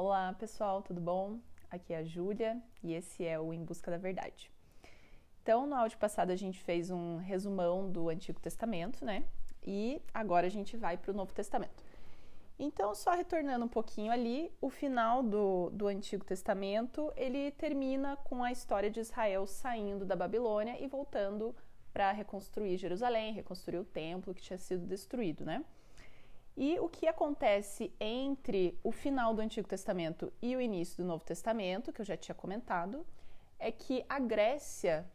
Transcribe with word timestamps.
Olá 0.00 0.32
pessoal, 0.32 0.80
tudo 0.80 1.00
bom? 1.00 1.40
Aqui 1.68 1.92
é 1.92 1.96
a 1.96 2.04
Júlia 2.04 2.62
e 2.84 2.94
esse 2.94 3.26
é 3.26 3.36
o 3.40 3.52
Em 3.52 3.64
Busca 3.64 3.90
da 3.90 3.96
Verdade. 3.96 4.48
Então, 5.42 5.66
no 5.66 5.74
áudio 5.74 5.98
passado 5.98 6.30
a 6.30 6.36
gente 6.36 6.62
fez 6.62 6.88
um 6.88 7.16
resumão 7.16 7.90
do 7.90 8.08
Antigo 8.08 8.38
Testamento, 8.38 9.04
né? 9.04 9.24
E 9.66 10.00
agora 10.14 10.46
a 10.46 10.48
gente 10.48 10.76
vai 10.76 10.96
para 10.96 11.10
o 11.10 11.14
Novo 11.14 11.34
Testamento. 11.34 11.82
Então, 12.60 12.94
só 12.94 13.10
retornando 13.10 13.64
um 13.64 13.68
pouquinho 13.68 14.12
ali, 14.12 14.52
o 14.60 14.70
final 14.70 15.20
do, 15.20 15.68
do 15.70 15.88
Antigo 15.88 16.24
Testamento 16.24 17.12
ele 17.16 17.50
termina 17.50 18.14
com 18.18 18.44
a 18.44 18.52
história 18.52 18.88
de 18.88 19.00
Israel 19.00 19.48
saindo 19.48 20.04
da 20.04 20.14
Babilônia 20.14 20.80
e 20.80 20.86
voltando 20.86 21.52
para 21.92 22.12
reconstruir 22.12 22.76
Jerusalém, 22.76 23.32
reconstruir 23.32 23.78
o 23.78 23.84
templo 23.84 24.32
que 24.32 24.42
tinha 24.42 24.58
sido 24.58 24.86
destruído, 24.86 25.44
né? 25.44 25.64
E 26.60 26.76
o 26.80 26.88
que 26.88 27.06
acontece 27.06 27.94
entre 28.00 28.76
o 28.82 28.90
final 28.90 29.32
do 29.32 29.40
Antigo 29.40 29.68
Testamento 29.68 30.32
e 30.42 30.56
o 30.56 30.60
início 30.60 30.96
do 30.96 31.06
Novo 31.06 31.24
Testamento, 31.24 31.92
que 31.92 32.00
eu 32.00 32.04
já 32.04 32.16
tinha 32.16 32.34
comentado, 32.34 33.06
é 33.60 33.70
que 33.70 34.04
a 34.08 34.18
Grécia 34.18 35.06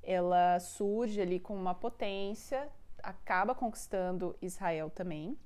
ela 0.00 0.60
surge 0.60 1.20
ali 1.20 1.40
como 1.40 1.60
uma 1.60 1.74
potência, 1.74 2.68
acaba 3.02 3.52
conquistando 3.52 4.36
Israel 4.40 4.88
também, 4.88 5.36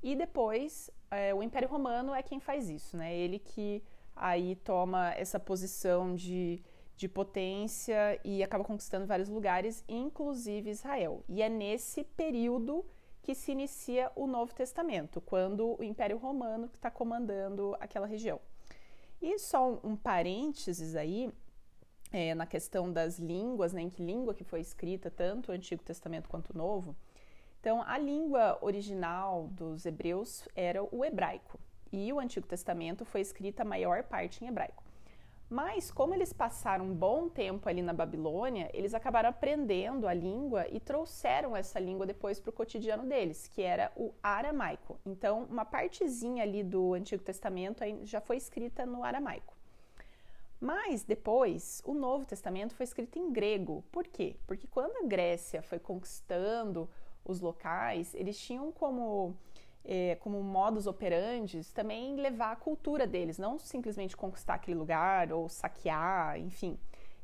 e 0.00 0.14
depois 0.14 0.88
é, 1.10 1.34
o 1.34 1.42
Império 1.42 1.68
Romano 1.68 2.14
é 2.14 2.22
quem 2.22 2.38
faz 2.38 2.70
isso, 2.70 2.96
né? 2.96 3.12
Ele 3.12 3.40
que 3.40 3.82
aí 4.14 4.54
toma 4.54 5.12
essa 5.14 5.40
posição 5.40 6.14
de, 6.14 6.62
de 6.94 7.08
potência 7.08 8.20
e 8.24 8.44
acaba 8.44 8.62
conquistando 8.62 9.06
vários 9.06 9.28
lugares, 9.28 9.82
inclusive 9.88 10.70
Israel. 10.70 11.24
E 11.28 11.42
é 11.42 11.48
nesse 11.48 12.04
período 12.04 12.86
que 13.28 13.34
se 13.34 13.52
inicia 13.52 14.10
o 14.16 14.26
Novo 14.26 14.54
Testamento, 14.54 15.20
quando 15.20 15.78
o 15.78 15.84
Império 15.84 16.16
Romano 16.16 16.64
está 16.72 16.90
comandando 16.90 17.76
aquela 17.78 18.06
região. 18.06 18.40
E 19.20 19.38
só 19.38 19.78
um, 19.84 19.94
parênteses 19.94 20.96
aí, 20.96 21.30
é, 22.10 22.34
na 22.34 22.46
questão 22.46 22.90
das 22.90 23.18
línguas, 23.18 23.74
né, 23.74 23.82
em 23.82 23.90
que 23.90 24.02
língua 24.02 24.32
que 24.32 24.44
foi 24.44 24.60
escrita, 24.60 25.10
tanto 25.10 25.52
o 25.52 25.54
Antigo 25.54 25.82
Testamento 25.82 26.26
quanto 26.26 26.54
o 26.54 26.56
Novo. 26.56 26.96
Então, 27.60 27.82
a 27.82 27.98
língua 27.98 28.56
original 28.62 29.48
dos 29.48 29.84
hebreus 29.84 30.48
era 30.56 30.82
o 30.82 31.04
hebraico, 31.04 31.60
e 31.92 32.10
o 32.10 32.18
Antigo 32.18 32.46
Testamento 32.46 33.04
foi 33.04 33.20
escrita 33.20 33.60
a 33.60 33.66
maior 33.66 34.04
parte 34.04 34.42
em 34.42 34.48
hebraico. 34.48 34.82
Mas, 35.50 35.90
como 35.90 36.12
eles 36.12 36.30
passaram 36.30 36.84
um 36.84 36.94
bom 36.94 37.26
tempo 37.26 37.68
ali 37.68 37.80
na 37.80 37.94
Babilônia, 37.94 38.70
eles 38.74 38.92
acabaram 38.92 39.30
aprendendo 39.30 40.06
a 40.06 40.12
língua 40.12 40.66
e 40.68 40.78
trouxeram 40.78 41.56
essa 41.56 41.80
língua 41.80 42.04
depois 42.04 42.38
para 42.38 42.50
o 42.50 42.52
cotidiano 42.52 43.06
deles, 43.06 43.48
que 43.48 43.62
era 43.62 43.90
o 43.96 44.12
aramaico. 44.22 45.00
Então, 45.06 45.44
uma 45.44 45.64
partezinha 45.64 46.42
ali 46.42 46.62
do 46.62 46.92
Antigo 46.92 47.22
Testamento 47.22 47.82
já 48.02 48.20
foi 48.20 48.36
escrita 48.36 48.84
no 48.84 49.02
aramaico. 49.02 49.56
Mas 50.60 51.02
depois, 51.02 51.80
o 51.84 51.94
Novo 51.94 52.26
Testamento 52.26 52.74
foi 52.74 52.84
escrito 52.84 53.18
em 53.18 53.32
grego. 53.32 53.82
Por 53.90 54.06
quê? 54.06 54.36
Porque 54.46 54.66
quando 54.66 54.96
a 55.02 55.06
Grécia 55.06 55.62
foi 55.62 55.78
conquistando 55.78 56.90
os 57.24 57.40
locais, 57.40 58.14
eles 58.14 58.38
tinham 58.38 58.70
como 58.72 59.34
é, 59.84 60.16
como 60.16 60.42
modus 60.42 60.86
operandi 60.86 61.60
também 61.72 62.16
levar 62.16 62.52
a 62.52 62.56
cultura 62.56 63.06
deles, 63.06 63.38
não 63.38 63.58
simplesmente 63.58 64.16
conquistar 64.16 64.54
aquele 64.54 64.78
lugar 64.78 65.32
ou 65.32 65.48
saquear, 65.48 66.38
enfim. 66.38 66.78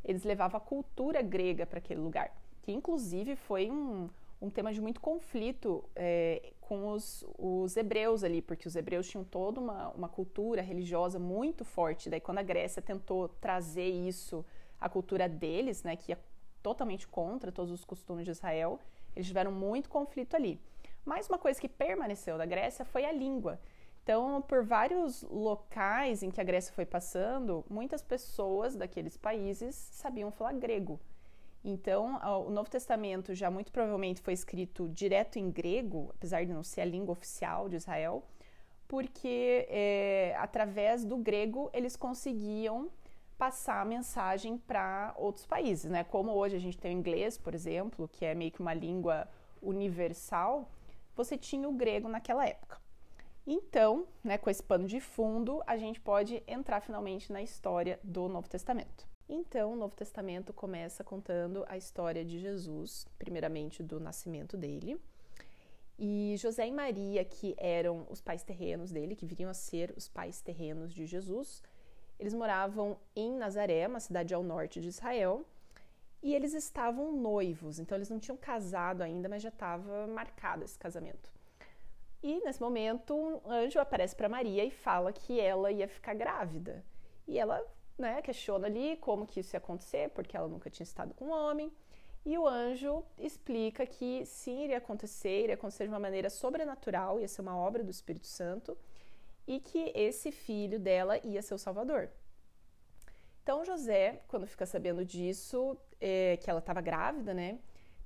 Eles 0.05 0.25
levavam 0.25 0.59
a 0.59 0.61
cultura 0.61 1.23
grega 1.23 1.67
para 1.67 1.79
aquele 1.79 2.01
lugar, 2.01 2.35
que 2.63 2.73
inclusive 2.73 3.37
foi 3.37 3.71
um, 3.71 4.09
um 4.41 4.51
tema 4.51 4.73
de 4.73 4.81
muito 4.81 5.01
conflito 5.01 5.85
é, 5.97 6.53
com 6.61 6.89
os, 6.89 7.25
os, 7.39 7.77
hebreus 7.77 8.25
ali, 8.25 8.43
porque 8.43 8.69
os 8.69 8.77
hebreus 8.77 9.09
tinham 9.09 9.25
toda 9.25 9.61
uma, 9.61 9.89
uma 9.91 10.09
cultura 10.09 10.63
religiosa 10.63 11.19
muito 11.19 11.65
forte. 11.65 12.11
Daí, 12.11 12.21
quando 12.21 12.39
a 12.39 12.43
Grécia 12.43 12.83
tentou 12.83 13.29
trazer 13.29 13.89
isso, 13.89 14.45
a 14.81 14.89
cultura 14.89 15.29
deles, 15.29 15.83
né, 15.83 15.97
que 15.97 16.13
ia 16.13 16.19
totalmente 16.63 17.07
contra 17.07 17.53
todos 17.53 17.71
os 17.71 17.85
costumes 17.85 18.25
de 18.25 18.31
Israel, 18.31 18.79
eles 19.15 19.27
tiveram 19.27 19.53
muito 19.53 19.89
conflito 19.89 20.35
ali. 20.35 20.61
Mas 21.05 21.29
uma 21.29 21.39
coisa 21.39 21.61
que 21.61 21.69
permaneceu 21.69 22.39
da 22.39 22.47
Grécia 22.47 22.85
foi 22.85 23.05
a 23.05 23.13
língua. 23.13 23.61
Então, 24.03 24.43
por 24.43 24.63
vários 24.63 25.23
locais 25.23 26.23
em 26.23 26.31
que 26.31 26.41
a 26.41 26.45
Grécia 26.45 26.75
foi 26.75 26.85
passando, 26.85 27.65
muitas 27.71 28.03
pessoas 28.03 28.77
daqueles 28.77 29.17
países 29.17 29.75
sabiam 29.75 30.31
falar 30.31 30.53
grego. 30.53 31.01
Então, 31.65 32.21
o 32.47 32.51
Novo 32.51 32.69
Testamento 32.69 33.35
já 33.35 33.51
muito 33.51 33.73
provavelmente 33.73 34.21
foi 34.21 34.35
escrito 34.35 34.87
direto 34.91 35.39
em 35.39 35.51
grego, 35.51 36.11
apesar 36.15 36.45
de 36.45 36.53
não 36.53 36.63
ser 36.63 36.83
a 36.83 36.85
língua 36.85 37.13
oficial 37.13 37.71
de 37.71 37.77
Israel, 37.77 38.23
porque 38.87 39.67
é, 39.71 40.37
através 40.39 41.07
do 41.07 41.17
grego 41.17 41.71
eles 41.73 41.97
conseguiam 41.97 42.91
passar 43.39 43.81
a 43.81 43.85
mensagem 43.87 44.59
para 44.59 45.15
outros 45.17 45.47
países, 45.47 45.91
né? 45.91 46.05
Como 46.05 46.33
hoje 46.33 46.57
a 46.57 46.61
gente 46.61 46.77
tem 46.77 46.95
o 46.95 46.99
inglês, 46.99 47.39
por 47.39 47.55
exemplo, 47.55 48.07
que 48.07 48.27
é 48.27 48.35
meio 48.35 48.53
que 48.53 48.61
uma 48.61 48.75
língua 48.75 49.27
universal 49.63 50.71
você 51.17 51.37
tinha 51.37 51.69
o 51.69 51.73
grego 51.73 52.09
naquela 52.09 52.47
época. 52.47 52.81
Então, 53.47 54.07
né, 54.23 54.39
com 54.39 54.49
esse 54.49 54.63
pano 54.63 54.87
de 54.87 55.01
fundo, 55.01 55.63
a 55.67 55.77
gente 55.77 56.01
pode 56.01 56.43
entrar 56.47 56.81
finalmente 56.81 57.33
na 57.33 57.43
história 57.43 58.01
do 58.03 58.29
Novo 58.29 58.49
Testamento. 58.49 59.07
Então, 59.29 59.73
o 59.73 59.77
Novo 59.77 59.95
Testamento 59.95 60.53
começa 60.53 61.05
contando 61.05 61.65
a 61.69 61.77
história 61.77 62.25
de 62.25 62.39
Jesus, 62.39 63.07
primeiramente 63.19 63.83
do 63.83 64.01
nascimento 64.01 64.57
dele. 64.57 65.01
E 65.99 66.35
José 66.39 66.67
e 66.67 66.73
Maria, 66.73 67.25
que 67.25 67.55
eram 67.57 68.07
os 68.11 68.21
pais 68.21 68.43
terrenos 68.43 68.91
dele, 68.91 69.15
que 69.15 69.27
viriam 69.27 69.51
a 69.51 69.55
ser 69.55 69.95
os 69.97 70.09
pais 70.09 70.41
terrenos 70.41 70.93
de 70.93 71.07
Jesus, 71.07 71.63
eles 72.19 72.35
moravam 72.35 72.97
em 73.15 73.33
Nazaré, 73.37 73.87
uma 73.87 74.01
cidade 74.01 74.35
ao 74.35 74.43
norte 74.43 74.81
de 74.81 74.89
Israel, 74.89 75.45
e 76.25 76.35
eles 76.35 76.55
estavam 76.55 77.13
noivos, 77.13 77.79
então 77.79 77.99
eles 77.99 78.09
não 78.09 78.19
tinham 78.19 78.35
casado 78.35 79.03
ainda, 79.03 79.29
mas 79.29 79.43
já 79.43 79.51
estava 79.51 80.07
marcado 80.07 80.65
esse 80.65 80.79
casamento. 80.79 81.31
E 82.23 82.41
nesse 82.43 82.63
momento, 82.63 83.15
um 83.15 83.43
anjo 83.47 83.79
aparece 83.79 84.17
para 84.17 84.27
Maria 84.27 84.65
e 84.65 84.71
fala 84.71 85.13
que 85.13 85.39
ela 85.39 85.71
ia 85.71 85.87
ficar 85.87 86.15
grávida. 86.15 86.83
E 87.29 87.39
ela 87.39 87.63
né, 87.99 88.23
questiona 88.23 88.67
ali 88.67 88.97
como 88.97 89.27
que 89.27 89.41
isso 89.41 89.55
ia 89.55 89.59
acontecer, 89.59 90.09
porque 90.15 90.35
ela 90.35 90.49
nunca 90.49 90.71
tinha 90.71 90.85
estado 90.85 91.13
com 91.13 91.27
um 91.27 91.31
homem. 91.31 91.71
E 92.25 92.39
o 92.39 92.49
anjo 92.49 93.05
explica 93.19 93.85
que 93.85 94.25
sim, 94.25 94.65
iria 94.65 94.79
acontecer, 94.79 95.43
iria 95.43 95.57
acontecer 95.57 95.85
de 95.85 95.91
uma 95.91 96.01
maneira 96.01 96.31
sobrenatural, 96.31 97.21
ia 97.21 97.29
ser 97.29 97.43
uma 97.43 97.55
obra 97.55 97.85
do 97.85 97.91
Espírito 97.91 98.27
Santo, 98.27 98.79
e 99.47 99.61
que 99.61 99.93
esse 99.95 100.33
filho 100.33 100.81
dela 100.81 101.19
ia 101.19 101.43
ser 101.43 101.53
o 101.53 101.59
Salvador. 101.59 102.09
Então 103.43 103.63
José, 103.63 104.23
quando 104.27 104.47
fica 104.47 104.65
sabendo 104.65 105.05
disso, 105.05 105.77
é, 106.05 106.37
que 106.37 106.51
ela 106.51 106.59
estava 106.59 106.83
grávida, 106.83 107.33
né? 107.33 107.59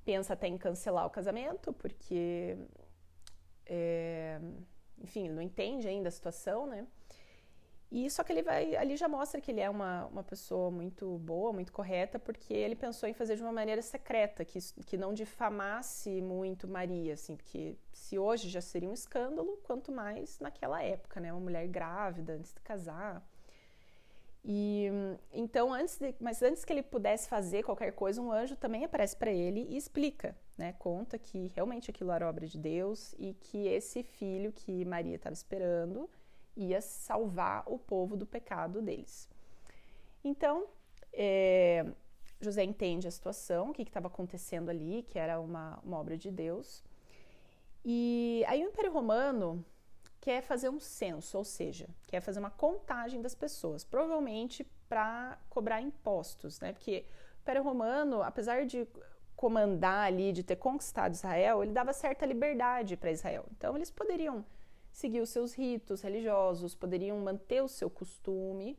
Pensa 0.05 0.31
até 0.33 0.47
em 0.47 0.57
cancelar 0.57 1.05
o 1.05 1.09
casamento, 1.09 1.73
porque, 1.73 2.57
é, 3.65 4.39
enfim, 5.01 5.25
ele 5.25 5.33
não 5.33 5.41
entende 5.41 5.85
ainda 5.85 6.07
a 6.07 6.11
situação, 6.11 6.65
né? 6.65 6.87
E 7.91 8.09
só 8.09 8.23
que 8.23 8.31
ele 8.31 8.43
vai, 8.43 8.75
ali 8.75 8.95
já 8.95 9.07
mostra 9.09 9.41
que 9.41 9.51
ele 9.51 9.59
é 9.59 9.69
uma, 9.69 10.05
uma 10.05 10.23
pessoa 10.23 10.71
muito 10.71 11.17
boa, 11.17 11.51
muito 11.51 11.73
correta, 11.73 12.17
porque 12.19 12.53
ele 12.53 12.75
pensou 12.75 13.09
em 13.09 13.13
fazer 13.13 13.35
de 13.35 13.41
uma 13.41 13.51
maneira 13.51 13.81
secreta, 13.81 14.45
que, 14.45 14.59
que 14.85 14.95
não 14.95 15.13
difamasse 15.13 16.21
muito 16.21 16.67
Maria, 16.67 17.15
assim, 17.15 17.35
porque 17.35 17.75
se 17.91 18.17
hoje 18.17 18.47
já 18.47 18.61
seria 18.61 18.89
um 18.89 18.93
escândalo, 18.93 19.59
quanto 19.63 19.91
mais 19.91 20.39
naquela 20.39 20.81
época, 20.81 21.19
né? 21.19 21.33
Uma 21.33 21.41
mulher 21.41 21.67
grávida 21.67 22.33
antes 22.33 22.53
de 22.53 22.61
casar. 22.61 23.27
E 24.51 24.87
então, 25.31 25.71
antes 25.71 25.99
de, 25.99 26.15
mas 26.19 26.41
antes 26.41 26.65
que 26.65 26.73
ele 26.73 26.81
pudesse 26.81 27.29
fazer 27.29 27.61
qualquer 27.61 27.91
coisa, 27.93 28.19
um 28.19 28.31
anjo 28.31 28.55
também 28.55 28.83
aparece 28.83 29.15
para 29.15 29.29
ele 29.29 29.67
e 29.69 29.77
explica, 29.77 30.35
né? 30.57 30.73
Conta 30.79 31.19
que 31.19 31.51
realmente 31.55 31.91
aquilo 31.91 32.11
era 32.11 32.27
obra 32.27 32.47
de 32.47 32.57
Deus 32.57 33.13
e 33.19 33.35
que 33.35 33.67
esse 33.67 34.01
filho 34.01 34.51
que 34.51 34.83
Maria 34.85 35.17
estava 35.17 35.35
esperando 35.35 36.09
ia 36.57 36.81
salvar 36.81 37.63
o 37.67 37.77
povo 37.77 38.17
do 38.17 38.25
pecado 38.25 38.81
deles. 38.81 39.29
Então, 40.23 40.65
é, 41.13 41.85
José 42.41 42.63
entende 42.63 43.07
a 43.07 43.11
situação, 43.11 43.69
o 43.69 43.73
que 43.73 43.83
estava 43.83 44.07
acontecendo 44.07 44.69
ali, 44.69 45.03
que 45.03 45.19
era 45.19 45.39
uma, 45.39 45.79
uma 45.83 45.99
obra 45.99 46.17
de 46.17 46.31
Deus. 46.31 46.83
E 47.85 48.43
aí 48.47 48.65
o 48.65 48.69
Império 48.69 48.91
Romano 48.91 49.63
quer 50.21 50.41
fazer 50.41 50.69
um 50.69 50.79
censo, 50.79 51.37
ou 51.37 51.43
seja, 51.43 51.87
quer 52.07 52.21
fazer 52.21 52.39
uma 52.39 52.49
contagem 52.49 53.21
das 53.21 53.33
pessoas, 53.33 53.83
provavelmente 53.83 54.63
para 54.87 55.37
cobrar 55.49 55.81
impostos, 55.81 56.59
né? 56.59 56.73
Porque 56.73 57.05
o 57.37 57.41
Império 57.41 57.63
Romano, 57.63 58.21
apesar 58.21 58.65
de 58.65 58.87
comandar 59.35 60.07
ali, 60.07 60.33
de 60.33 60.43
ter 60.43 60.57
conquistado 60.57 61.13
Israel, 61.13 61.63
ele 61.63 61.71
dava 61.71 61.93
certa 61.93 62.25
liberdade 62.25 62.97
para 62.97 63.11
Israel. 63.11 63.45
Então 63.51 63.75
eles 63.75 63.89
poderiam 63.89 64.45
seguir 64.91 65.21
os 65.21 65.29
seus 65.29 65.53
ritos 65.53 66.01
religiosos, 66.01 66.75
poderiam 66.75 67.17
manter 67.19 67.61
o 67.61 67.67
seu 67.67 67.89
costume, 67.89 68.77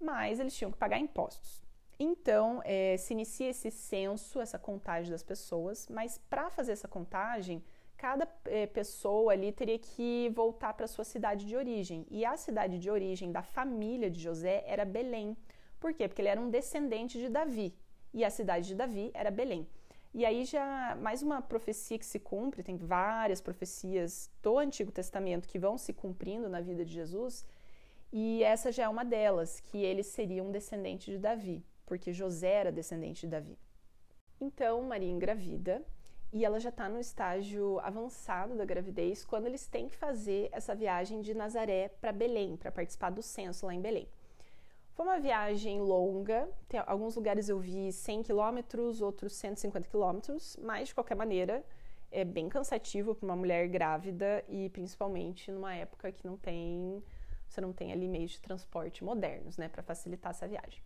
mas 0.00 0.40
eles 0.40 0.56
tinham 0.56 0.70
que 0.70 0.78
pagar 0.78 0.98
impostos. 0.98 1.62
Então, 1.98 2.60
é, 2.64 2.96
se 2.96 3.14
inicia 3.14 3.48
esse 3.48 3.70
censo, 3.70 4.40
essa 4.40 4.58
contagem 4.58 5.10
das 5.10 5.22
pessoas, 5.22 5.88
mas 5.88 6.18
para 6.30 6.50
fazer 6.50 6.72
essa 6.72 6.88
contagem, 6.88 7.64
cada 7.96 8.28
é, 8.44 8.66
pessoa 8.66 9.32
ali 9.32 9.52
teria 9.52 9.78
que 9.78 10.30
voltar 10.34 10.74
para 10.74 10.86
sua 10.86 11.04
cidade 11.04 11.46
de 11.46 11.56
origem. 11.56 12.06
E 12.10 12.24
a 12.24 12.36
cidade 12.36 12.78
de 12.78 12.90
origem 12.90 13.32
da 13.32 13.42
família 13.42 14.10
de 14.10 14.20
José 14.20 14.64
era 14.66 14.84
Belém. 14.84 15.36
Por 15.80 15.92
quê? 15.94 16.06
Porque 16.08 16.22
ele 16.22 16.28
era 16.28 16.40
um 16.40 16.50
descendente 16.50 17.18
de 17.18 17.28
Davi. 17.28 17.74
E 18.12 18.24
a 18.24 18.30
cidade 18.30 18.68
de 18.68 18.74
Davi 18.74 19.10
era 19.14 19.30
Belém. 19.30 19.66
E 20.14 20.24
aí 20.24 20.46
já 20.46 20.96
mais 21.02 21.22
uma 21.22 21.42
profecia 21.42 21.98
que 21.98 22.06
se 22.06 22.18
cumpre, 22.18 22.62
tem 22.62 22.76
várias 22.76 23.40
profecias 23.40 24.30
do 24.42 24.58
Antigo 24.58 24.90
Testamento 24.90 25.46
que 25.46 25.58
vão 25.58 25.76
se 25.76 25.92
cumprindo 25.92 26.48
na 26.48 26.58
vida 26.58 26.86
de 26.86 26.92
Jesus, 26.92 27.44
e 28.10 28.42
essa 28.42 28.72
já 28.72 28.84
é 28.84 28.88
uma 28.88 29.04
delas, 29.04 29.60
que 29.60 29.76
ele 29.76 30.02
seria 30.02 30.42
um 30.42 30.50
descendente 30.50 31.10
de 31.10 31.18
Davi, 31.18 31.62
porque 31.84 32.14
José 32.14 32.50
era 32.50 32.72
descendente 32.72 33.20
de 33.22 33.26
Davi. 33.26 33.58
Então, 34.40 34.82
Maria 34.84 35.10
engravida, 35.10 35.84
e 36.36 36.44
ela 36.44 36.60
já 36.60 36.68
está 36.68 36.86
no 36.86 37.00
estágio 37.00 37.80
avançado 37.80 38.54
da 38.54 38.64
gravidez 38.66 39.24
quando 39.24 39.46
eles 39.46 39.66
têm 39.66 39.88
que 39.88 39.96
fazer 39.96 40.50
essa 40.52 40.74
viagem 40.74 41.22
de 41.22 41.32
Nazaré 41.32 41.88
para 41.98 42.12
Belém, 42.12 42.58
para 42.58 42.70
participar 42.70 43.08
do 43.08 43.22
censo 43.22 43.64
lá 43.64 43.72
em 43.72 43.80
Belém. 43.80 44.06
Foi 44.92 45.06
uma 45.06 45.18
viagem 45.18 45.80
longa, 45.80 46.46
tem 46.68 46.78
alguns 46.86 47.16
lugares 47.16 47.48
eu 47.48 47.58
vi 47.58 47.90
100 47.90 48.22
quilômetros, 48.22 49.00
outros 49.00 49.32
150 49.32 49.88
quilômetros, 49.88 50.58
mas 50.62 50.88
de 50.88 50.94
qualquer 50.94 51.14
maneira 51.14 51.64
é 52.10 52.22
bem 52.22 52.50
cansativo 52.50 53.14
para 53.14 53.24
uma 53.24 53.36
mulher 53.36 53.66
grávida 53.68 54.44
e 54.46 54.68
principalmente 54.68 55.50
numa 55.50 55.74
época 55.74 56.12
que 56.12 56.26
não 56.26 56.36
tem, 56.36 57.02
você 57.48 57.62
não 57.62 57.72
tem 57.72 57.92
ali 57.92 58.06
meios 58.06 58.32
de 58.32 58.42
transporte 58.42 59.02
modernos, 59.02 59.56
né, 59.56 59.70
para 59.70 59.82
facilitar 59.82 60.32
essa 60.32 60.46
viagem. 60.46 60.82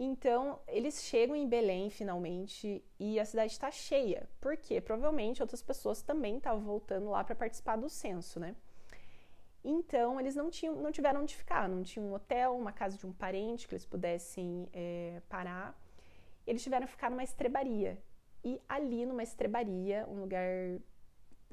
Então, 0.00 0.60
eles 0.68 1.02
chegam 1.02 1.34
em 1.34 1.48
Belém 1.48 1.90
finalmente 1.90 2.84
e 3.00 3.18
a 3.18 3.24
cidade 3.24 3.50
está 3.50 3.68
cheia, 3.68 4.30
porque 4.40 4.80
provavelmente 4.80 5.42
outras 5.42 5.60
pessoas 5.60 6.00
também 6.02 6.36
estavam 6.36 6.60
voltando 6.60 7.10
lá 7.10 7.24
para 7.24 7.34
participar 7.34 7.74
do 7.74 7.88
censo, 7.88 8.38
né? 8.38 8.54
Então, 9.64 10.20
eles 10.20 10.36
não, 10.36 10.50
tinham, 10.50 10.76
não 10.76 10.92
tiveram 10.92 11.22
onde 11.22 11.34
ficar, 11.34 11.68
não 11.68 11.82
tinham 11.82 12.06
um 12.06 12.14
hotel, 12.14 12.56
uma 12.56 12.72
casa 12.72 12.96
de 12.96 13.04
um 13.04 13.12
parente 13.12 13.66
que 13.66 13.74
eles 13.74 13.84
pudessem 13.84 14.68
é, 14.72 15.20
parar. 15.28 15.76
Eles 16.46 16.62
tiveram 16.62 16.86
que 16.86 16.92
ficar 16.92 17.10
numa 17.10 17.24
estrebaria. 17.24 18.00
E 18.44 18.62
ali, 18.68 19.04
numa 19.04 19.24
estrebaria, 19.24 20.06
um 20.08 20.20
lugar 20.20 20.46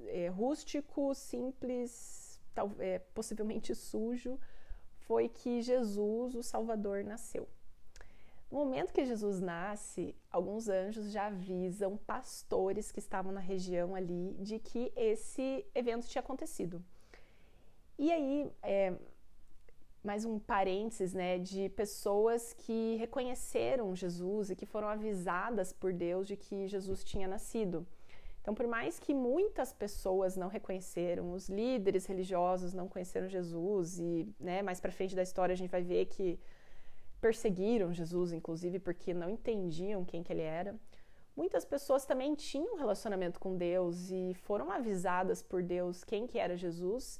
é, 0.05 0.27
rústico, 0.27 1.15
simples, 1.15 2.39
tal, 2.53 2.71
é, 2.77 2.99
possivelmente 2.99 3.73
sujo, 3.73 4.39
foi 4.99 5.27
que 5.27 5.63
Jesus, 5.63 6.35
o 6.35 6.43
Salvador, 6.43 7.03
nasceu. 7.03 7.49
No 8.51 8.59
momento 8.59 8.93
que 8.93 9.05
Jesus 9.05 9.39
nasce, 9.39 10.15
alguns 10.31 10.69
anjos 10.69 11.11
já 11.11 11.27
avisam 11.27 11.97
pastores 11.97 12.91
que 12.91 12.99
estavam 12.99 13.31
na 13.31 13.39
região 13.39 13.95
ali 13.95 14.35
de 14.39 14.59
que 14.59 14.91
esse 14.95 15.65
evento 15.73 16.07
tinha 16.07 16.21
acontecido. 16.21 16.83
E 17.97 18.11
aí, 18.11 18.51
é, 18.61 18.93
mais 20.03 20.23
um 20.23 20.37
parênteses, 20.37 21.13
né, 21.13 21.39
de 21.39 21.69
pessoas 21.69 22.53
que 22.53 22.95
reconheceram 22.97 23.95
Jesus 23.95 24.51
e 24.51 24.55
que 24.55 24.65
foram 24.65 24.87
avisadas 24.87 25.73
por 25.73 25.91
Deus 25.91 26.27
de 26.27 26.37
que 26.37 26.67
Jesus 26.67 27.03
tinha 27.03 27.27
nascido. 27.27 27.85
Então, 28.41 28.53
por 28.53 28.67
mais 28.67 28.99
que 28.99 29.11
muitas 29.11 29.73
pessoas 29.73 30.37
não 30.37 30.47
reconheceram, 30.47 31.33
os 31.33 31.49
líderes 31.49 32.05
religiosos 32.05 32.75
não 32.75 32.87
conheceram 32.87 33.27
Jesus 33.27 33.97
e, 33.97 34.31
né, 34.39 34.61
mais 34.61 34.79
para 34.79 34.91
frente 34.91 35.15
da 35.15 35.23
história 35.23 35.53
a 35.53 35.57
gente 35.57 35.71
vai 35.71 35.81
ver 35.81 36.05
que 36.05 36.39
perseguiram 37.21 37.93
Jesus, 37.93 38.31
inclusive, 38.31 38.79
porque 38.79 39.13
não 39.13 39.29
entendiam 39.29 40.05
quem 40.05 40.23
que 40.23 40.31
ele 40.31 40.41
era. 40.41 40.75
Muitas 41.35 41.65
pessoas 41.65 42.05
também 42.05 42.33
tinham 42.33 42.75
um 42.75 42.77
relacionamento 42.77 43.39
com 43.39 43.57
Deus 43.57 44.09
e 44.09 44.33
foram 44.33 44.71
avisadas 44.71 45.43
por 45.43 45.61
Deus 45.61 46.03
quem 46.03 46.25
que 46.25 46.39
era 46.39 46.55
Jesus 46.55 47.19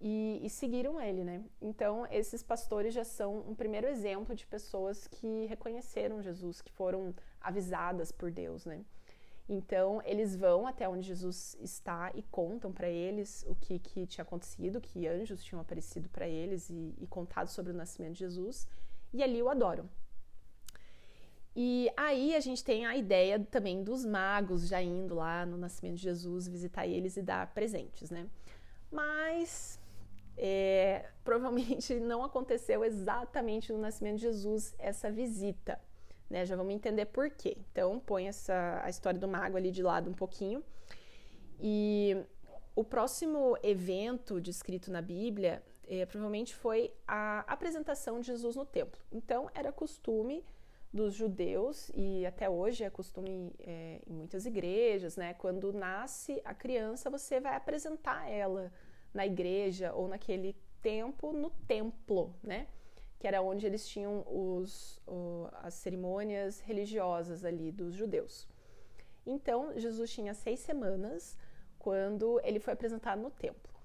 e, 0.00 0.40
e, 0.44 0.48
seguiram 0.48 1.00
ele, 1.00 1.24
né? 1.24 1.42
Então, 1.60 2.06
esses 2.08 2.40
pastores 2.40 2.94
já 2.94 3.02
são 3.02 3.38
um 3.48 3.54
primeiro 3.54 3.88
exemplo 3.88 4.32
de 4.32 4.46
pessoas 4.46 5.08
que 5.08 5.46
reconheceram 5.46 6.22
Jesus, 6.22 6.62
que 6.62 6.70
foram 6.70 7.12
avisadas 7.40 8.12
por 8.12 8.30
Deus, 8.30 8.64
né? 8.64 8.84
Então, 9.48 10.00
eles 10.04 10.36
vão 10.36 10.66
até 10.66 10.88
onde 10.88 11.08
Jesus 11.08 11.56
está 11.60 12.12
e 12.14 12.22
contam 12.22 12.70
para 12.70 12.88
eles 12.88 13.44
o 13.48 13.56
que, 13.56 13.78
que 13.78 14.06
tinha 14.06 14.22
acontecido, 14.22 14.80
que 14.80 15.08
anjos 15.08 15.42
tinham 15.42 15.60
aparecido 15.60 16.08
para 16.10 16.28
eles 16.28 16.70
e, 16.70 16.94
e 16.98 17.06
contado 17.08 17.48
sobre 17.48 17.72
o 17.72 17.74
nascimento 17.74 18.12
de 18.12 18.20
Jesus, 18.20 18.68
e 19.12 19.22
ali 19.22 19.42
o 19.42 19.48
adoram. 19.48 19.88
E 21.54 21.90
aí 21.96 22.36
a 22.36 22.40
gente 22.40 22.62
tem 22.62 22.86
a 22.86 22.96
ideia 22.96 23.40
também 23.40 23.82
dos 23.82 24.04
magos 24.04 24.68
já 24.68 24.80
indo 24.80 25.16
lá 25.16 25.44
no 25.44 25.56
nascimento 25.56 25.96
de 25.96 26.02
Jesus 26.02 26.46
visitar 26.46 26.86
eles 26.86 27.16
e 27.16 27.22
dar 27.22 27.52
presentes, 27.52 28.10
né? 28.10 28.28
Mas 28.90 29.80
é, 30.36 31.06
provavelmente 31.24 31.94
não 32.00 32.22
aconteceu 32.22 32.84
exatamente 32.84 33.72
no 33.72 33.78
nascimento 33.80 34.16
de 34.16 34.22
Jesus 34.22 34.74
essa 34.78 35.10
visita. 35.10 35.80
Né? 36.30 36.46
Já 36.46 36.54
vamos 36.54 36.72
entender 36.74 37.06
por 37.06 37.28
quê. 37.30 37.56
Então, 37.72 37.98
põe 37.98 38.28
essa, 38.28 38.80
a 38.84 38.88
história 38.88 39.18
do 39.18 39.26
mago 39.26 39.56
ali 39.56 39.72
de 39.72 39.82
lado 39.82 40.08
um 40.08 40.14
pouquinho. 40.14 40.62
E 41.60 42.16
o 42.76 42.84
próximo 42.84 43.58
evento 43.62 44.40
descrito 44.40 44.92
na 44.92 45.02
Bíblia 45.02 45.60
é, 45.88 46.06
provavelmente 46.06 46.54
foi 46.54 46.92
a 47.06 47.40
apresentação 47.40 48.20
de 48.20 48.26
Jesus 48.26 48.56
no 48.56 48.64
templo. 48.64 49.00
Então, 49.10 49.50
era 49.54 49.72
costume 49.72 50.44
dos 50.92 51.14
judeus, 51.14 51.90
e 51.94 52.24
até 52.24 52.48
hoje 52.48 52.84
é 52.84 52.90
costume 52.90 53.52
é, 53.58 54.00
em 54.06 54.12
muitas 54.12 54.46
igrejas, 54.46 55.16
né? 55.16 55.34
Quando 55.34 55.72
nasce 55.72 56.40
a 56.44 56.54
criança, 56.54 57.10
você 57.10 57.40
vai 57.40 57.54
apresentar 57.54 58.30
ela 58.30 58.72
na 59.12 59.26
igreja 59.26 59.92
ou 59.92 60.08
naquele 60.08 60.56
tempo 60.80 61.32
no 61.32 61.50
templo, 61.66 62.34
né? 62.42 62.68
Que 63.18 63.26
era 63.26 63.42
onde 63.42 63.66
eles 63.66 63.86
tinham 63.86 64.24
os, 64.26 65.00
o, 65.06 65.48
as 65.62 65.74
cerimônias 65.74 66.60
religiosas 66.60 67.44
ali 67.44 67.70
dos 67.72 67.94
judeus. 67.94 68.48
Então, 69.26 69.78
Jesus 69.78 70.10
tinha 70.10 70.32
seis 70.32 70.60
semanas 70.60 71.36
quando 71.78 72.40
ele 72.42 72.58
foi 72.58 72.72
apresentado 72.72 73.20
no 73.20 73.30
templo. 73.30 73.77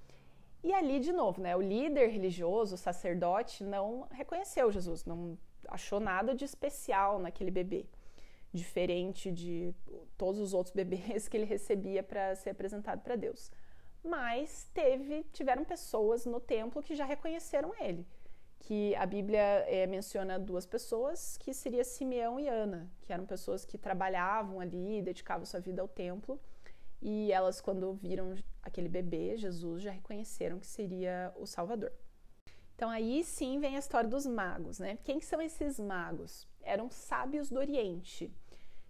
E 0.64 0.74
ali, 0.74 1.00
de 1.00 1.12
novo, 1.12 1.42
né, 1.42 1.56
o 1.56 1.62
líder 1.62 2.08
religioso, 2.08 2.76
o 2.76 2.78
sacerdote, 2.78 3.64
não 3.64 4.08
reconheceu 4.12 4.72
Jesus, 4.72 5.04
não 5.06 5.38
achou 5.68 6.00
nada 6.00 6.34
de 6.34 6.46
especial 6.46 7.20
naquele 7.20 7.52
bebê, 7.52 7.86
diferente 8.54 9.32
de 9.32 9.76
todos 10.18 10.40
os 10.40 10.54
outros 10.54 10.74
bebês 10.76 11.28
que 11.28 11.36
ele 11.36 11.46
recebia 11.46 12.02
para 12.02 12.36
ser 12.36 12.52
apresentado 12.52 13.02
para 13.02 13.16
Deus 13.16 13.52
mas 14.04 14.70
teve, 14.74 15.24
tiveram 15.32 15.64
pessoas 15.64 16.26
no 16.26 16.40
templo 16.40 16.84
que 16.84 16.96
já 16.96 17.06
reconheceram 17.06 17.72
ele. 17.80 18.06
Que 18.60 18.96
a 18.96 19.06
Bíblia 19.06 19.42
é, 19.68 19.88
menciona 19.88 20.38
duas 20.38 20.66
pessoas, 20.66 21.38
que 21.38 21.54
seria 21.54 21.84
Simeão 21.84 22.40
e 22.40 22.48
Ana, 22.48 22.90
que 23.02 23.14
eram 23.14 23.26
pessoas 23.26 23.66
que 23.66 23.78
trabalhavam 23.78 24.60
ali, 24.60 25.02
dedicavam 25.02 25.46
sua 25.46 25.60
vida 25.60 25.82
ao 25.82 25.88
templo, 25.88 26.40
e 27.02 27.32
elas, 27.32 27.60
quando 27.60 27.94
viram 27.94 28.36
aquele 28.64 28.90
bebê, 28.90 29.38
Jesus, 29.38 29.84
já 29.84 29.92
reconheceram 29.92 30.60
que 30.60 30.66
seria 30.66 31.32
o 31.38 31.46
Salvador. 31.46 31.92
Então 32.76 32.90
aí 32.90 33.24
sim 33.24 33.60
vem 33.60 33.76
a 33.76 33.80
história 33.80 34.10
dos 34.10 34.26
magos, 34.26 34.80
né? 34.80 34.98
Quem 35.04 35.22
são 35.22 35.42
esses 35.42 35.80
magos? 35.80 36.48
Eram 36.64 36.90
sábios 36.90 37.50
do 37.50 37.60
Oriente. 37.60 38.32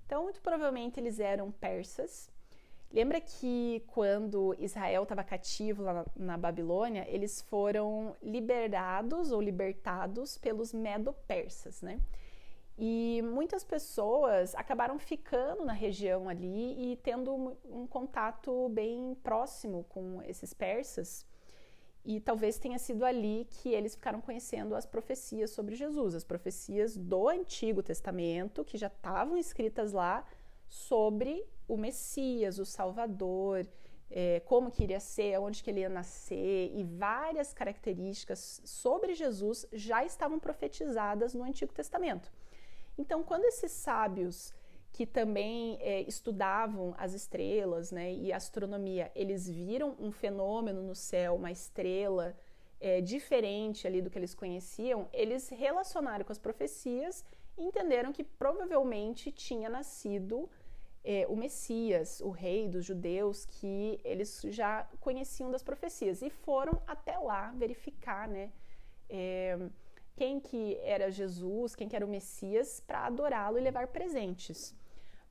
Então, 0.06 0.24
muito 0.24 0.42
provavelmente 0.42 1.00
eles 1.00 1.20
eram 1.20 1.52
persas 1.52 2.32
Lembra 2.94 3.20
que 3.20 3.84
quando 3.88 4.56
Israel 4.60 5.02
estava 5.02 5.24
cativo 5.24 5.82
lá 5.82 6.06
na 6.16 6.38
Babilônia, 6.38 7.08
eles 7.10 7.42
foram 7.42 8.16
liberados 8.22 9.32
ou 9.32 9.42
libertados 9.42 10.38
pelos 10.38 10.72
medo-persas, 10.72 11.82
né? 11.82 12.00
E 12.78 13.22
muitas 13.24 13.64
pessoas 13.64 14.56
acabaram 14.56 14.98
ficando 14.98 15.64
na 15.64 15.74
região 15.74 16.28
ali 16.28 16.92
e 16.92 16.98
tendo 16.98 17.56
um, 17.66 17.86
contato 17.86 18.68
bem 18.70 19.16
próximo 19.22 19.86
com 19.90 20.22
esses 20.24 20.54
persas. 20.54 21.26
E 22.04 22.20
talvez 22.20 22.58
tenha 22.58 22.80
sido 22.80 23.06
ali 23.06 23.48
que 23.50 23.70
eles 23.70 23.96
ficaram 23.96 24.20
conhecendo 24.20 24.76
as 24.76 24.86
profecias 24.86 25.52
sobre 25.52 25.76
Jesus, 25.76 26.16
as 26.16 26.24
profecias 26.24 26.98
do 26.98 27.30
Antigo 27.30 27.82
Testamento, 27.84 28.66
que 28.66 28.78
já 28.78 28.88
estavam 28.88 29.38
escritas 29.38 29.94
lá 29.94 30.26
sobre 30.68 31.46
o 31.68 31.78
Messias, 31.78 32.58
o 32.58 32.66
Salvador, 32.66 33.66
é, 34.10 34.42
como 34.42 34.70
que 34.70 34.84
iria 34.84 35.00
ser, 35.00 35.40
onde 35.40 35.64
que 35.64 35.70
ele 35.70 35.80
ia 35.80 35.90
nascer 35.90 36.72
e 36.76 36.84
várias 36.84 37.54
características 37.54 38.62
sobre 38.66 39.14
Jesus 39.14 39.66
já 39.72 40.04
estavam 40.04 40.40
profetizadas 40.40 41.34
no 41.34 41.44
Antigo 41.44 41.74
Testamento. 41.74 42.32
Então, 42.98 43.24
quando 43.24 43.46
esses 43.46 43.72
sábios 43.72 44.54
que 44.92 45.08
também 45.08 45.78
é, 45.82 46.02
estudavam 46.02 46.94
as 46.98 47.14
estrelas 47.14 47.92
né, 47.92 48.14
e 48.14 48.32
astronomia, 48.32 49.12
eles 49.16 49.50
viram 49.50 49.96
um 50.00 50.12
fenômeno 50.12 50.84
no 50.84 50.94
céu, 50.94 51.36
uma 51.36 51.52
estrela 51.52 52.38
é, 52.80 53.02
diferente 53.02 53.88
ali 53.88 54.02
do 54.02 54.10
que 54.10 54.20
eles 54.20 54.36
conheciam, 54.36 55.10
eles 55.12 55.50
relacionaram 55.50 56.24
com 56.24 56.32
as 56.32 56.38
profecias 56.38 57.26
e 57.58 57.64
entenderam 57.64 58.14
que 58.14 58.24
provavelmente 58.24 59.32
tinha 59.32 59.68
nascido 59.68 60.48
é, 61.04 61.26
o 61.28 61.36
Messias, 61.36 62.22
o 62.22 62.30
rei 62.30 62.70
dos 62.70 62.86
judeus, 62.86 63.46
que 63.46 64.00
eles 64.04 64.42
já 64.50 64.88
conheciam 65.00 65.50
das 65.50 65.64
profecias 65.64 66.22
e 66.22 66.30
foram 66.30 66.82
até 66.86 67.18
lá 67.18 67.52
verificar, 67.52 68.28
né? 68.28 68.52
Quem 70.16 70.40
que 70.40 70.78
era 70.82 71.12
Jesus, 71.12 71.76
quem 71.76 71.88
que 71.88 71.96
era 71.96 72.06
o 72.06 72.10
Messias, 72.10 72.80
para 72.80 73.06
adorá-lo 73.06 73.58
e 73.58 73.62
levar 73.62 73.88
presentes. 73.88 74.76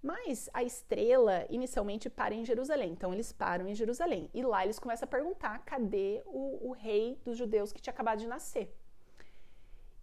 Mas 0.03 0.51
a 0.53 0.65
estrela 0.65 1.47
inicialmente 1.49 2.11
para 2.11 2.35
em 2.35 2.45
Jerusalém, 2.45 2.91
então 2.91 3.15
eles 3.15 3.33
param 3.33 3.69
em 3.69 3.75
Jerusalém 3.75 4.29
e 4.35 4.43
lá 4.43 4.65
eles 4.65 4.79
começam 4.79 5.07
a 5.07 5.09
perguntar 5.09 5.61
cadê 5.61 6.23
o, 6.27 6.71
o 6.71 6.73
rei 6.73 7.21
dos 7.25 7.39
judeus 7.39 7.73
que 7.73 7.81
tinha 7.81 7.93
acabado 7.93 8.19
de 8.19 8.27
nascer. 8.27 8.77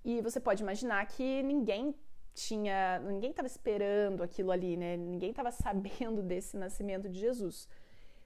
E 0.05 0.21
você 0.21 0.39
pode 0.39 0.63
imaginar 0.63 1.05
que 1.05 1.43
ninguém 1.43 1.93
tinha, 2.33 2.99
ninguém 2.99 3.31
estava 3.31 3.47
esperando 3.47 4.23
aquilo 4.23 4.51
ali, 4.51 4.77
né? 4.77 4.95
Ninguém 4.95 5.31
estava 5.31 5.51
sabendo 5.65 6.23
desse 6.23 6.55
nascimento 6.55 7.09
de 7.09 7.19
Jesus, 7.19 7.67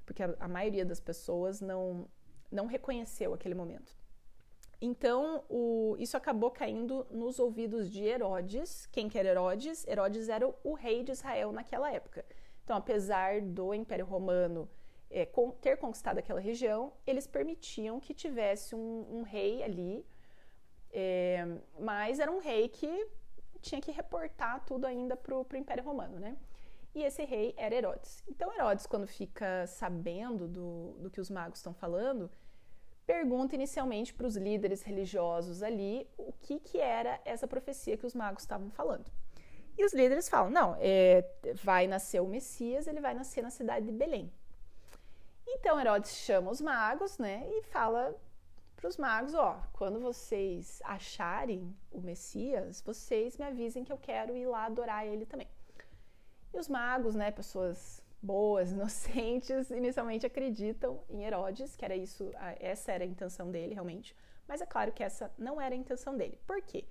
porque 0.05 0.21
a, 0.21 0.35
a 0.39 0.47
maioria 0.47 0.85
das 0.85 0.99
pessoas 0.99 1.59
não 1.59 2.07
não 2.51 2.67
reconheceu 2.67 3.33
aquele 3.33 3.55
momento. 3.55 3.97
Então, 4.85 5.45
o, 5.47 5.95
isso 5.97 6.17
acabou 6.17 6.51
caindo 6.51 7.07
nos 7.09 7.39
ouvidos 7.39 7.89
de 7.89 8.03
Herodes. 8.03 8.85
Quem 8.87 9.07
que 9.07 9.17
era 9.17 9.29
Herodes? 9.29 9.87
Herodes 9.87 10.27
era 10.27 10.45
o, 10.61 10.73
rei 10.73 11.03
de 11.03 11.13
Israel 11.13 11.53
naquela 11.53 11.89
época. 11.89 12.25
Então, 12.65 12.75
apesar 12.75 13.39
do 13.39 13.73
Império 13.73 14.05
Romano 14.05 14.69
é, 15.09 15.25
com, 15.25 15.51
ter 15.51 15.77
conquistado 15.77 16.17
aquela 16.17 16.41
região, 16.41 16.91
eles 17.07 17.25
permitiam 17.25 17.97
que 17.97 18.13
tivesse 18.13 18.75
um, 18.75 19.07
um 19.09 19.21
rei 19.21 19.63
ali, 19.63 20.05
é, 20.91 21.45
mas 21.79 22.19
era 22.19 22.29
um 22.29 22.39
rei 22.39 22.67
que 22.67 23.07
tinha 23.61 23.79
que 23.79 23.89
reportar 23.89 24.65
tudo 24.65 24.83
ainda 24.83 25.15
para 25.15 25.33
o 25.33 25.47
Império 25.55 25.85
Romano, 25.85 26.19
né? 26.19 26.35
E 26.93 27.03
esse 27.03 27.23
rei 27.23 27.53
era 27.55 27.73
Herodes. 27.73 28.21
Então, 28.27 28.53
Herodes, 28.53 28.85
quando 28.85 29.07
fica 29.07 29.65
sabendo 29.65 30.45
do, 30.45 30.97
do 30.99 31.09
que 31.09 31.21
os 31.21 31.29
magos 31.29 31.59
estão 31.59 31.73
falando, 31.73 32.29
pergunta 33.05 33.55
inicialmente 33.55 34.13
para 34.13 34.27
os 34.27 34.35
líderes 34.35 34.81
religiosos 34.81 35.61
ali 35.61 36.07
o 36.17 36.31
que, 36.33 36.59
que 36.59 36.79
era 36.79 37.19
essa 37.25 37.47
profecia 37.47 37.97
que 37.97 38.05
os 38.05 38.13
magos 38.13 38.43
estavam 38.43 38.69
falando. 38.71 39.05
E 39.77 39.83
os 39.85 39.93
líderes 39.93 40.29
falam: 40.29 40.49
não, 40.49 40.75
é, 40.79 41.25
vai 41.55 41.87
nascer 41.87 42.21
o 42.21 42.27
Messias, 42.27 42.87
ele 42.87 43.01
vai 43.01 43.13
nascer 43.13 43.41
na 43.41 43.49
cidade 43.49 43.85
de 43.85 43.91
Belém. 43.91 44.31
Então 45.47 45.79
Herodes 45.79 46.15
chama 46.15 46.51
os 46.51 46.61
magos, 46.61 47.17
né, 47.17 47.45
e 47.49 47.63
fala 47.63 48.15
para 48.75 48.87
os 48.87 48.97
magos: 48.97 49.33
ó, 49.33 49.61
quando 49.73 49.99
vocês 49.99 50.81
acharem 50.83 51.75
o 51.91 51.99
Messias, 52.01 52.81
vocês 52.81 53.37
me 53.37 53.45
avisem 53.45 53.83
que 53.83 53.91
eu 53.91 53.97
quero 53.97 54.35
ir 54.35 54.45
lá 54.45 54.65
adorar 54.65 55.05
ele 55.05 55.25
também. 55.25 55.47
E 56.53 56.59
os 56.59 56.67
magos, 56.67 57.15
né, 57.15 57.31
pessoas 57.31 58.02
boas, 58.23 58.71
inocentes, 58.73 59.69
inicialmente 59.69 60.25
acreditam 60.25 61.03
em 61.09 61.23
Herodes, 61.23 61.75
que 61.75 61.83
era 61.83 61.95
isso, 61.95 62.31
essa 62.59 62.93
era 62.93 63.03
a 63.03 63.07
intenção 63.07 63.51
dele 63.51 63.73
realmente. 63.73 64.15
Mas 64.47 64.61
é 64.61 64.65
claro 64.65 64.91
que 64.91 65.03
essa 65.03 65.31
não 65.37 65.59
era 65.59 65.75
a 65.75 65.77
intenção 65.77 66.15
dele. 66.17 66.39
Por 66.47 66.61
quê? 66.61 66.85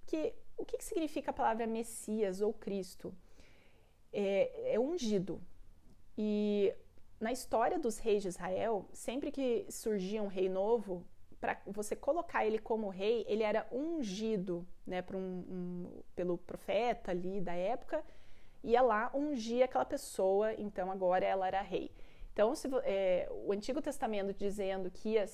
Porque 0.00 0.34
o 0.56 0.64
que, 0.64 0.82
significa 0.82 1.30
a 1.30 1.34
palavra 1.34 1.66
Messias 1.66 2.40
ou 2.40 2.52
Cristo? 2.52 3.14
É, 4.12 4.74
é 4.74 4.80
ungido. 4.80 5.40
E 6.16 6.74
na 7.20 7.32
história 7.32 7.78
dos 7.78 7.98
reis 7.98 8.22
de 8.22 8.28
Israel, 8.28 8.88
sempre 8.92 9.30
que 9.30 9.66
surgia 9.70 10.22
um 10.22 10.26
rei 10.26 10.48
novo, 10.48 11.06
para 11.40 11.60
você 11.66 11.96
colocar 11.96 12.44
ele 12.44 12.58
como 12.58 12.88
rei, 12.88 13.24
ele 13.26 13.42
era 13.42 13.66
ungido 13.72 14.66
né, 14.86 15.02
um, 15.14 15.16
um, 15.16 16.02
pelo 16.14 16.36
profeta 16.36 17.12
ali 17.12 17.40
da 17.40 17.54
época 17.54 18.04
ia 18.62 18.82
lá 18.82 19.10
ungir 19.14 19.64
aquela 19.64 19.84
pessoa, 19.84 20.52
então 20.54 20.90
agora 20.90 21.24
ela 21.24 21.46
era 21.46 21.62
rei. 21.62 21.90
Então, 22.32 22.54
se, 22.54 22.68
é, 22.84 23.28
o 23.44 23.52
Antigo 23.52 23.82
Testamento 23.82 24.32
dizendo 24.32 24.90
que 24.90 25.10
ia 25.10 25.26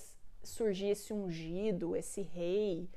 surgir 0.42 0.88
esse 0.88 1.12
ungido, 1.12 1.96
esse 1.96 2.22
rei, 2.22 2.88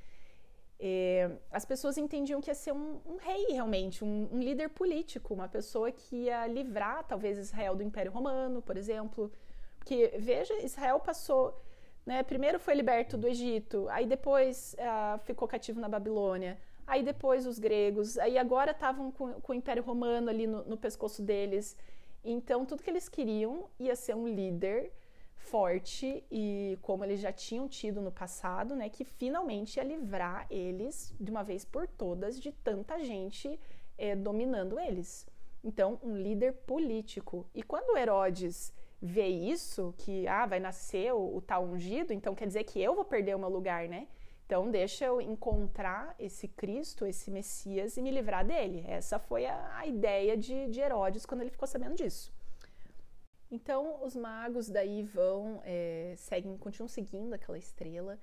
é, 0.80 1.30
as 1.52 1.66
pessoas 1.66 1.98
entendiam 1.98 2.40
que 2.40 2.50
ia 2.50 2.56
ser 2.56 2.72
um, 2.72 3.02
um 3.06 3.18
rei 3.18 3.48
realmente, 3.52 4.04
um, 4.04 4.30
um, 4.32 4.40
líder 4.40 4.70
político, 4.70 5.34
uma 5.34 5.50
pessoa 5.50 5.92
que 5.92 6.16
ia 6.16 6.48
livrar 6.48 7.04
talvez 7.04 7.38
Israel 7.38 7.76
do 7.76 7.84
Império 7.84 8.12
Romano, 8.12 8.62
por 8.62 8.78
exemplo. 8.78 9.32
Porque, 9.78 10.14
veja, 10.18 10.54
Israel 10.64 11.00
passou. 11.00 11.62
Né, 12.06 12.24
primeiro 12.24 12.60
foi 12.60 12.74
liberto 12.74 13.18
do 13.18 13.28
Egito, 13.28 13.88
aí 13.90 14.08
depois 14.08 14.76
uh, 14.80 15.20
ficou 15.20 15.48
cativo 15.48 15.80
na 15.80 15.88
Babilônia 15.88 16.58
aí 16.90 17.04
depois 17.04 17.46
os 17.46 17.60
gregos, 17.60 18.18
aí 18.18 18.38
agora 18.38 18.72
estavam 18.72 19.12
com, 19.12 19.34
com, 19.34 19.52
o 19.54 19.56
Império 19.56 19.84
Romano 19.84 20.30
ali 20.30 20.48
no, 20.48 20.64
no 20.66 20.76
pescoço 20.76 21.22
deles. 21.22 21.78
Então, 22.24 22.66
tudo 22.66 22.84
que 22.84 22.90
eles 22.90 23.08
queriam 23.08 23.70
ia 23.80 23.96
ser 23.96 24.16
um 24.16 24.28
líder 24.28 24.92
forte 25.38 26.24
e 26.30 26.78
como 26.82 27.06
eles 27.06 27.20
já 27.20 27.32
tinham 27.32 27.68
tido 27.68 28.02
no 28.02 28.12
passado, 28.12 28.76
né, 28.76 28.90
que 28.90 29.06
finalmente 29.06 29.78
ia 29.78 29.84
livrar 29.84 30.46
eles 30.50 31.14
de 31.20 31.32
uma 31.32 31.44
vez 31.44 31.64
por 31.64 31.88
todas 31.88 32.40
de 32.40 32.52
tanta 32.52 33.00
gente 33.00 33.60
é, 33.98 34.16
dominando 34.16 34.80
eles. 34.80 35.28
Então, 35.64 36.00
um 36.04 36.18
líder 36.18 36.54
político. 36.54 37.46
E 37.54 37.62
quando 37.62 37.98
Herodes 37.98 38.74
vê 39.02 39.28
isso, 39.28 39.94
que 39.98 40.28
ah, 40.28 40.46
vai 40.46 40.60
nascer 40.60 41.14
o, 41.14 41.38
o 41.38 41.42
tal 41.42 41.64
ungido, 41.64 42.12
então 42.14 42.36
quer 42.36 42.48
dizer 42.48 42.64
que 42.64 42.82
eu 42.82 42.96
vou 42.96 43.06
perder 43.06 43.36
o 43.36 43.40
meu 43.40 43.50
lugar, 43.50 43.88
né? 43.88 44.08
Então, 44.50 44.72
deixa 44.72 45.06
eu 45.06 45.22
encontrar 45.22 46.16
esse 46.18 46.48
Cristo, 46.48 47.06
esse 47.06 47.30
Messias 47.30 47.98
e 47.98 48.02
me 48.02 48.10
livrar 48.10 48.44
dele. 48.44 48.84
Essa 48.88 49.20
foi 49.20 49.46
a, 49.46 49.78
a 49.78 49.86
ideia 49.86 50.36
de, 50.36 50.68
de, 50.70 50.80
Herodes 50.80 51.24
quando 51.24 51.42
ele 51.42 51.52
ficou 51.52 51.68
sabendo 51.68 51.94
disso. 51.94 52.34
Então, 53.52 54.04
os 54.04 54.16
magos 54.16 54.68
daí 54.68 55.04
vão, 55.04 55.62
é, 55.64 56.16
seguem, 56.18 56.58
continuam 56.58 56.88
seguindo 56.88 57.32
aquela 57.32 57.60
estrela 57.60 58.18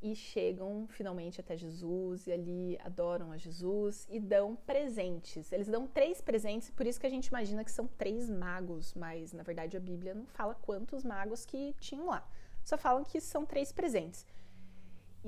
e 0.00 0.14
chegam 0.14 0.86
finalmente 0.88 1.42
até 1.42 1.58
Jesus 1.58 2.26
e 2.26 2.32
ali 2.32 2.78
adoram 2.82 3.30
a 3.30 3.36
Jesus 3.36 4.06
e 4.08 4.18
dão 4.18 4.56
presentes. 4.56 5.52
Eles 5.52 5.68
dão 5.68 5.86
três 5.86 6.22
presentes, 6.22 6.70
por 6.70 6.86
isso 6.86 6.98
que 6.98 7.06
a 7.06 7.10
gente 7.10 7.26
imagina 7.26 7.62
que 7.62 7.70
são 7.70 7.86
três 7.86 8.30
magos, 8.30 8.94
mas 8.94 9.34
na 9.34 9.42
verdade 9.42 9.76
a 9.76 9.80
Bíblia 9.80 10.14
não 10.14 10.24
fala 10.24 10.54
quantos 10.54 11.04
magos 11.04 11.44
que 11.44 11.74
tinham 11.78 12.06
lá. 12.06 12.26
Só 12.64 12.78
falam 12.78 13.04
que 13.04 13.20
são 13.20 13.44
três 13.44 13.72
presentes. 13.72 14.24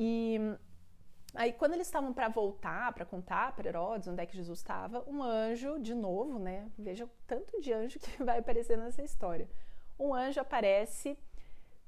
E 0.00 0.38
aí, 1.34 1.52
quando 1.52 1.72
eles 1.74 1.88
estavam 1.88 2.12
para 2.12 2.28
voltar, 2.28 2.92
para 2.92 3.04
contar 3.04 3.52
para 3.56 3.68
Herodes 3.68 4.06
onde 4.06 4.22
é 4.22 4.26
que 4.26 4.36
Jesus 4.36 4.60
estava, 4.60 5.04
um 5.08 5.20
anjo, 5.20 5.80
de 5.80 5.92
novo, 5.92 6.38
né? 6.38 6.70
Veja 6.78 7.04
o 7.04 7.10
tanto 7.26 7.60
de 7.60 7.72
anjo 7.72 7.98
que 7.98 8.10
vai 8.22 8.38
aparecer 8.38 8.78
nessa 8.78 9.02
história. 9.02 9.50
Um 9.98 10.14
anjo 10.14 10.40
aparece 10.40 11.18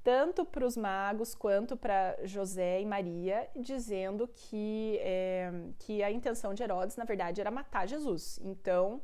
tanto 0.03 0.43
para 0.43 0.65
os 0.65 0.75
magos 0.75 1.33
quanto 1.33 1.77
para 1.77 2.17
José 2.23 2.81
e 2.81 2.85
Maria, 2.85 3.47
dizendo 3.55 4.27
que, 4.27 4.97
é, 4.99 5.49
que 5.79 6.03
a 6.03 6.11
intenção 6.11 6.53
de 6.53 6.63
Herodes, 6.63 6.97
na 6.97 7.05
verdade, 7.05 7.39
era 7.39 7.49
matar 7.49 7.87
Jesus. 7.87 8.39
Então, 8.43 9.01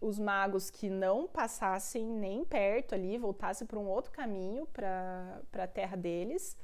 os 0.00 0.18
magos 0.18 0.70
que 0.70 0.88
não 0.88 1.28
passassem 1.28 2.06
nem 2.06 2.42
perto 2.42 2.94
ali, 2.94 3.18
voltassem 3.18 3.66
para 3.66 3.78
um 3.78 3.86
outro 3.86 4.10
caminho 4.10 4.66
para 4.66 5.42
a 5.52 5.66
terra 5.66 5.96
deles, 5.96 6.56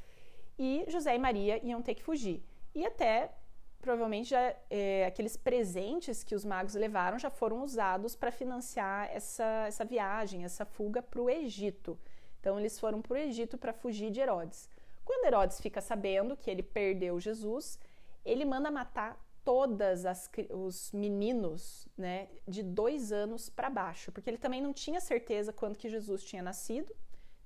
e 0.58 0.84
José 0.88 1.14
e 1.14 1.18
Maria 1.18 1.64
iam 1.64 1.82
ter 1.82 1.94
que 1.94 2.02
fugir. 2.02 2.42
E 2.74 2.84
até 2.84 3.32
provavelmente 3.80 4.30
já 4.30 4.54
é, 4.68 5.06
aqueles 5.06 5.36
presentes 5.36 6.24
que 6.24 6.34
os 6.34 6.44
magos 6.44 6.74
levaram 6.74 7.18
já 7.18 7.30
foram 7.30 7.62
usados 7.62 8.16
para 8.16 8.32
financiar 8.32 9.08
essa, 9.12 9.64
essa 9.66 9.84
viagem, 9.84 10.44
essa 10.44 10.64
fuga 10.64 11.00
para 11.00 11.22
o 11.22 11.30
Egito. 11.30 11.98
Então 12.40 12.58
eles 12.58 12.80
foram 12.80 13.00
para 13.00 13.14
o 13.14 13.16
Egito 13.16 13.56
para 13.56 13.72
fugir 13.72 14.10
de 14.10 14.20
Herodes. 14.20 14.68
Quando 15.04 15.26
Herodes 15.26 15.60
fica 15.60 15.80
sabendo 15.80 16.36
que 16.36 16.50
ele 16.50 16.64
perdeu 16.64 17.20
Jesus, 17.20 17.78
ele 18.24 18.44
manda 18.44 18.72
matar 18.72 19.24
todas 19.44 20.04
as, 20.04 20.28
os 20.50 20.90
meninos, 20.90 21.86
né, 21.96 22.28
de 22.48 22.64
dois 22.64 23.12
anos 23.12 23.48
para 23.48 23.70
baixo, 23.70 24.10
porque 24.10 24.28
ele 24.28 24.38
também 24.38 24.60
não 24.60 24.72
tinha 24.72 25.00
certeza 25.00 25.52
quando 25.52 25.78
que 25.78 25.88
Jesus 25.88 26.24
tinha 26.24 26.42
nascido. 26.42 26.92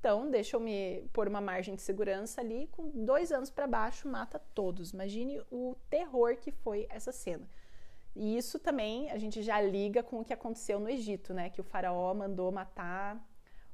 Então, 0.00 0.30
deixa 0.30 0.56
eu 0.56 0.60
me 0.60 1.02
pôr 1.12 1.28
uma 1.28 1.42
margem 1.42 1.74
de 1.74 1.82
segurança 1.82 2.40
ali, 2.40 2.66
com 2.72 2.88
dois 3.04 3.30
anos 3.30 3.50
para 3.50 3.66
baixo, 3.66 4.08
mata 4.08 4.40
todos. 4.54 4.92
Imagine 4.92 5.42
o 5.52 5.76
terror 5.90 6.38
que 6.38 6.50
foi 6.50 6.86
essa 6.88 7.12
cena. 7.12 7.46
E 8.16 8.38
isso 8.38 8.58
também 8.58 9.10
a 9.10 9.18
gente 9.18 9.42
já 9.42 9.60
liga 9.60 10.02
com 10.02 10.20
o 10.20 10.24
que 10.24 10.32
aconteceu 10.32 10.80
no 10.80 10.88
Egito, 10.88 11.34
né? 11.34 11.50
Que 11.50 11.60
o 11.60 11.64
faraó 11.64 12.14
mandou 12.14 12.50
matar 12.50 13.22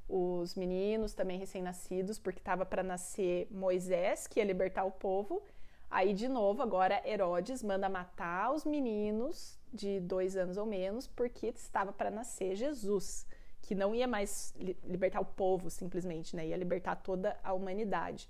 os 0.08 0.56
meninos 0.56 1.14
também 1.14 1.38
recém-nascidos, 1.38 2.18
porque 2.18 2.40
estava 2.40 2.66
para 2.66 2.82
nascer 2.82 3.46
Moisés, 3.48 4.26
que 4.26 4.40
ia 4.40 4.44
libertar 4.44 4.84
o 4.84 4.90
povo. 4.90 5.40
Aí, 5.88 6.12
de 6.12 6.26
novo, 6.26 6.60
agora 6.60 7.00
Herodes 7.08 7.62
manda 7.62 7.88
matar 7.88 8.52
os 8.52 8.64
meninos 8.64 9.56
de 9.72 10.00
dois 10.00 10.36
anos 10.36 10.56
ou 10.56 10.66
menos, 10.66 11.06
porque 11.06 11.46
estava 11.46 11.92
para 11.92 12.10
nascer 12.10 12.56
Jesus 12.56 13.24
que 13.66 13.74
não 13.74 13.92
ia 13.92 14.06
mais 14.06 14.54
libertar 14.84 15.20
o 15.20 15.24
povo 15.24 15.68
simplesmente, 15.68 16.36
né? 16.36 16.46
ia 16.46 16.56
libertar 16.56 16.94
toda 16.94 17.36
a 17.42 17.52
humanidade. 17.52 18.28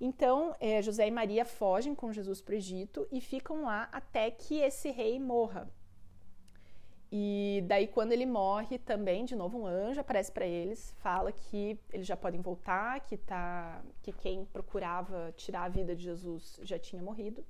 Então, 0.00 0.56
é, 0.58 0.82
José 0.82 1.06
e 1.06 1.10
Maria 1.10 1.44
fogem 1.44 1.94
com 1.94 2.12
Jesus 2.12 2.40
para 2.40 2.52
o 2.52 2.56
Egito 2.56 3.06
e 3.12 3.20
ficam 3.20 3.62
lá 3.62 3.88
até 3.92 4.32
que 4.32 4.56
esse 4.58 4.90
rei 4.90 5.20
morra. 5.20 5.70
E 7.12 7.62
daí, 7.68 7.86
quando 7.86 8.10
ele 8.10 8.26
morre, 8.26 8.76
também, 8.76 9.24
de 9.24 9.36
novo, 9.36 9.56
um 9.56 9.66
anjo 9.66 10.00
aparece 10.00 10.32
para 10.32 10.44
eles, 10.44 10.92
fala 10.98 11.30
que 11.30 11.78
eles 11.92 12.04
já 12.04 12.16
podem 12.16 12.40
voltar, 12.40 12.98
que, 13.02 13.16
tá, 13.16 13.84
que 14.02 14.12
quem 14.12 14.44
procurava 14.46 15.32
tirar 15.36 15.62
a 15.62 15.68
vida 15.68 15.94
de 15.94 16.02
Jesus 16.02 16.58
já 16.64 16.76
tinha 16.76 17.00
morrido. 17.00 17.44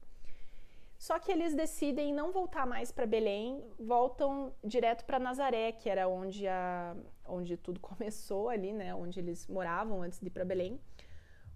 Só 0.99 1.19
que 1.19 1.31
eles 1.31 1.55
decidem 1.55 2.15
não 2.15 2.33
voltar 2.33 2.67
mais 2.67 2.91
para 2.91 3.07
Belém, 3.07 3.63
voltam 3.79 4.55
direto 4.63 5.05
para 5.05 5.19
Nazaré, 5.19 5.73
que 5.73 5.91
era 5.91 6.09
onde, 6.09 6.47
a, 6.47 6.97
onde 7.27 7.57
tudo 7.57 7.79
começou 7.81 8.49
ali, 8.49 8.73
né? 8.73 8.95
Onde 8.95 9.21
eles 9.21 9.47
moravam 9.47 10.03
antes 10.03 10.21
de 10.21 10.27
ir 10.29 10.31
para 10.31 10.45
Belém 10.45 10.81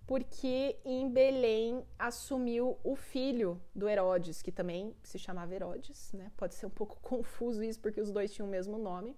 porque 0.09 0.81
em 0.87 1.07
Belém 1.07 1.85
assumiu 1.99 2.79
o 2.83 2.97
filho 2.97 3.61
do 3.75 3.87
Herodes, 3.87 4.41
que 4.41 4.51
também 4.51 4.97
se 5.03 5.19
chamava 5.19 5.55
Herodes, 5.55 6.11
né? 6.15 6.33
Pode 6.35 6.55
ser 6.55 6.65
um 6.65 6.71
pouco 6.71 6.99
confuso 7.03 7.63
isso, 7.63 7.79
porque 7.79 8.01
os 8.01 8.11
dois 8.11 8.33
tinham 8.33 8.49
o 8.49 8.51
mesmo 8.51 8.79
nome. 8.79 9.15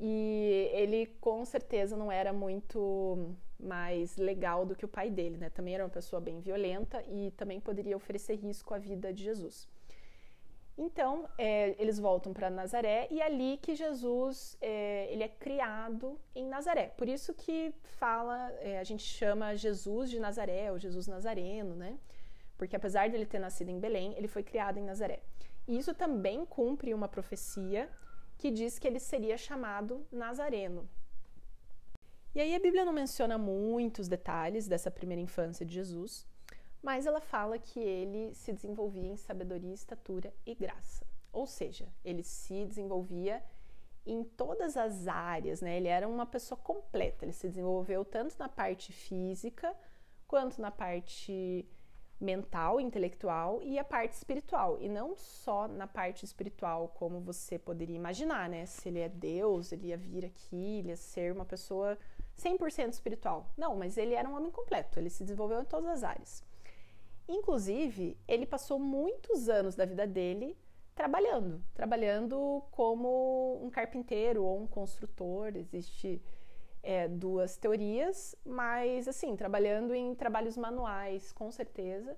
E 0.00 0.70
ele 0.72 1.06
com 1.20 1.44
certeza 1.44 1.96
não 1.96 2.10
era 2.10 2.32
muito 2.32 3.36
mais 3.58 4.16
legal 4.16 4.66
do 4.66 4.74
que 4.74 4.84
o 4.84 4.88
pai 4.88 5.10
dele, 5.10 5.36
né? 5.36 5.50
Também 5.50 5.74
era 5.74 5.84
uma 5.84 5.90
pessoa 5.90 6.20
bem 6.20 6.40
violenta 6.40 7.02
e 7.08 7.30
também 7.32 7.60
poderia 7.60 7.96
oferecer 7.96 8.34
risco 8.34 8.74
à 8.74 8.78
vida 8.78 9.12
de 9.12 9.22
Jesus. 9.22 9.68
Então, 10.76 11.28
é, 11.36 11.76
eles 11.78 11.98
voltam 11.98 12.32
para 12.32 12.48
Nazaré 12.48 13.06
e 13.10 13.20
é 13.20 13.26
ali 13.26 13.58
que 13.58 13.74
Jesus 13.74 14.56
é, 14.60 15.06
ele 15.10 15.22
é 15.22 15.28
criado 15.28 16.18
em 16.34 16.46
Nazaré. 16.46 16.86
Por 16.96 17.08
isso 17.08 17.34
que 17.34 17.74
fala, 17.82 18.50
é, 18.60 18.78
a 18.78 18.84
gente 18.84 19.04
chama 19.04 19.54
Jesus 19.54 20.10
de 20.10 20.18
Nazaré, 20.18 20.72
ou 20.72 20.78
Jesus 20.78 21.06
Nazareno, 21.06 21.76
né? 21.76 21.98
Porque 22.56 22.74
apesar 22.74 23.08
de 23.08 23.16
ele 23.16 23.26
ter 23.26 23.38
nascido 23.38 23.68
em 23.68 23.78
Belém, 23.78 24.14
ele 24.16 24.28
foi 24.28 24.42
criado 24.42 24.78
em 24.78 24.82
Nazaré. 24.82 25.20
E 25.68 25.76
isso 25.76 25.94
também 25.94 26.44
cumpre 26.46 26.94
uma 26.94 27.06
profecia 27.06 27.88
que 28.42 28.50
diz 28.50 28.76
que 28.76 28.88
ele 28.88 28.98
seria 28.98 29.38
chamado 29.38 30.04
Nazareno. 30.10 30.90
E 32.34 32.40
aí 32.40 32.56
a 32.56 32.58
Bíblia 32.58 32.84
não 32.84 32.92
menciona 32.92 33.38
muitos 33.38 34.08
detalhes 34.08 34.66
dessa 34.66 34.90
primeira 34.90 35.22
infância 35.22 35.64
de 35.64 35.72
Jesus, 35.72 36.26
mas 36.82 37.06
ela 37.06 37.20
fala 37.20 37.56
que 37.56 37.78
ele 37.78 38.34
se 38.34 38.52
desenvolvia 38.52 39.12
em 39.12 39.16
sabedoria, 39.16 39.72
estatura 39.72 40.34
e 40.44 40.56
graça. 40.56 41.06
Ou 41.32 41.46
seja, 41.46 41.86
ele 42.04 42.24
se 42.24 42.66
desenvolvia 42.66 43.40
em 44.04 44.24
todas 44.24 44.76
as 44.76 45.06
áreas, 45.06 45.60
né? 45.60 45.76
Ele 45.76 45.86
era 45.86 46.08
uma 46.08 46.26
pessoa 46.26 46.58
completa, 46.58 47.24
ele 47.24 47.32
se 47.32 47.48
desenvolveu 47.48 48.04
tanto 48.04 48.36
na 48.40 48.48
parte 48.48 48.92
física 48.92 49.72
quanto 50.26 50.60
na 50.60 50.72
parte 50.72 51.64
mental, 52.22 52.80
intelectual 52.80 53.60
e 53.62 53.78
a 53.78 53.84
parte 53.84 54.12
espiritual. 54.12 54.78
E 54.80 54.88
não 54.88 55.16
só 55.16 55.66
na 55.66 55.86
parte 55.86 56.24
espiritual, 56.24 56.88
como 56.96 57.20
você 57.20 57.58
poderia 57.58 57.96
imaginar, 57.96 58.48
né? 58.48 58.64
Se 58.64 58.88
ele 58.88 59.00
é 59.00 59.08
Deus, 59.08 59.72
ele 59.72 59.88
ia 59.88 59.96
vir 59.96 60.24
aqui, 60.24 60.78
ele 60.78 60.90
ia 60.90 60.96
ser 60.96 61.32
uma 61.32 61.44
pessoa 61.44 61.98
100% 62.38 62.92
espiritual. 62.92 63.50
Não, 63.56 63.74
mas 63.76 63.98
ele 63.98 64.14
era 64.14 64.28
um 64.28 64.36
homem 64.36 64.50
completo, 64.50 64.98
ele 64.98 65.10
se 65.10 65.24
desenvolveu 65.24 65.60
em 65.60 65.64
todas 65.64 65.90
as 65.90 66.04
áreas. 66.04 66.44
Inclusive, 67.28 68.16
ele 68.26 68.46
passou 68.46 68.78
muitos 68.78 69.48
anos 69.48 69.74
da 69.74 69.84
vida 69.84 70.06
dele 70.06 70.56
trabalhando, 70.94 71.62
trabalhando 71.74 72.62
como 72.70 73.60
um 73.62 73.70
carpinteiro 73.70 74.44
ou 74.44 74.60
um 74.60 74.66
construtor. 74.66 75.56
Existe 75.56 76.22
é, 76.82 77.08
duas 77.08 77.56
teorias, 77.56 78.34
mas 78.44 79.06
assim, 79.06 79.36
trabalhando 79.36 79.94
em 79.94 80.14
trabalhos 80.14 80.56
manuais, 80.56 81.32
com 81.32 81.50
certeza. 81.50 82.16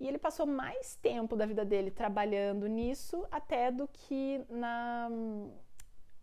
E 0.00 0.08
ele 0.08 0.18
passou 0.18 0.46
mais 0.46 0.96
tempo 0.96 1.36
da 1.36 1.46
vida 1.46 1.64
dele 1.64 1.90
trabalhando 1.90 2.66
nisso 2.66 3.24
até 3.30 3.70
do 3.70 3.86
que 3.86 4.44
na, 4.48 5.08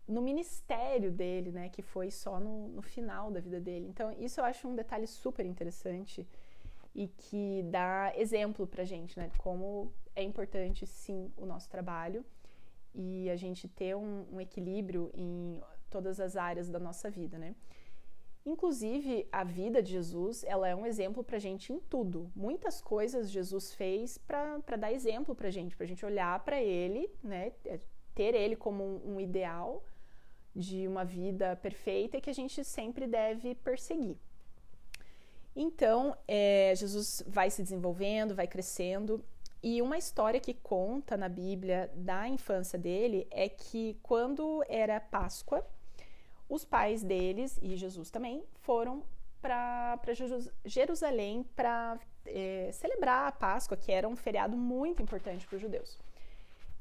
no 0.06 0.20
ministério 0.20 1.10
dele, 1.10 1.50
né? 1.50 1.70
Que 1.70 1.80
foi 1.80 2.10
só 2.10 2.38
no, 2.38 2.68
no 2.68 2.82
final 2.82 3.30
da 3.30 3.40
vida 3.40 3.58
dele. 3.58 3.86
Então, 3.88 4.12
isso 4.18 4.40
eu 4.40 4.44
acho 4.44 4.68
um 4.68 4.74
detalhe 4.74 5.06
super 5.06 5.46
interessante 5.46 6.28
e 6.94 7.08
que 7.08 7.62
dá 7.70 8.12
exemplo 8.16 8.66
para 8.66 8.84
gente, 8.84 9.18
né? 9.18 9.30
Como 9.38 9.90
é 10.14 10.22
importante, 10.22 10.86
sim, 10.86 11.32
o 11.36 11.46
nosso 11.46 11.70
trabalho 11.70 12.24
e 12.94 13.30
a 13.30 13.36
gente 13.36 13.68
ter 13.68 13.96
um, 13.96 14.26
um 14.32 14.40
equilíbrio 14.40 15.10
em 15.14 15.60
todas 15.90 16.20
as 16.20 16.36
áreas 16.36 16.68
da 16.68 16.78
nossa 16.78 17.10
vida, 17.10 17.36
né? 17.38 17.54
Inclusive, 18.44 19.28
a 19.30 19.44
vida 19.44 19.82
de 19.82 19.92
Jesus, 19.92 20.44
ela 20.44 20.66
é 20.66 20.74
um 20.74 20.86
exemplo 20.86 21.22
para 21.22 21.38
gente 21.38 21.72
em 21.72 21.78
tudo. 21.78 22.32
Muitas 22.34 22.80
coisas 22.80 23.30
Jesus 23.30 23.74
fez 23.74 24.16
para 24.16 24.76
dar 24.78 24.92
exemplo 24.92 25.34
para 25.34 25.50
gente, 25.50 25.76
para 25.76 25.84
gente 25.84 26.06
olhar 26.06 26.42
para 26.42 26.62
ele, 26.62 27.10
né? 27.22 27.52
É, 27.66 27.78
ter 28.14 28.34
ele 28.34 28.56
como 28.56 28.82
um, 28.82 29.14
um 29.14 29.20
ideal 29.20 29.84
de 30.54 30.88
uma 30.88 31.04
vida 31.04 31.54
perfeita 31.56 32.20
que 32.20 32.30
a 32.30 32.34
gente 32.34 32.64
sempre 32.64 33.06
deve 33.06 33.54
perseguir. 33.54 34.16
Então, 35.54 36.16
é, 36.26 36.72
Jesus 36.74 37.22
vai 37.26 37.50
se 37.50 37.62
desenvolvendo, 37.62 38.34
vai 38.34 38.46
crescendo. 38.46 39.22
E 39.62 39.82
uma 39.82 39.98
história 39.98 40.40
que 40.40 40.54
conta 40.54 41.16
na 41.16 41.28
Bíblia 41.28 41.90
da 41.94 42.26
infância 42.26 42.78
dele 42.78 43.26
é 43.30 43.48
que 43.48 43.98
quando 44.02 44.64
era 44.68 44.98
Páscoa, 44.98 45.66
os 46.50 46.64
pais 46.64 47.02
deles 47.02 47.58
e 47.62 47.76
Jesus 47.76 48.10
também 48.10 48.44
foram 48.60 49.04
para 49.40 49.98
Jerusalém 50.66 51.44
para 51.56 51.98
é, 52.26 52.70
celebrar 52.72 53.28
a 53.28 53.32
Páscoa, 53.32 53.76
que 53.76 53.90
era 53.90 54.06
um 54.06 54.16
feriado 54.16 54.56
muito 54.56 55.00
importante 55.00 55.46
para 55.46 55.56
os 55.56 55.62
judeus. 55.62 55.98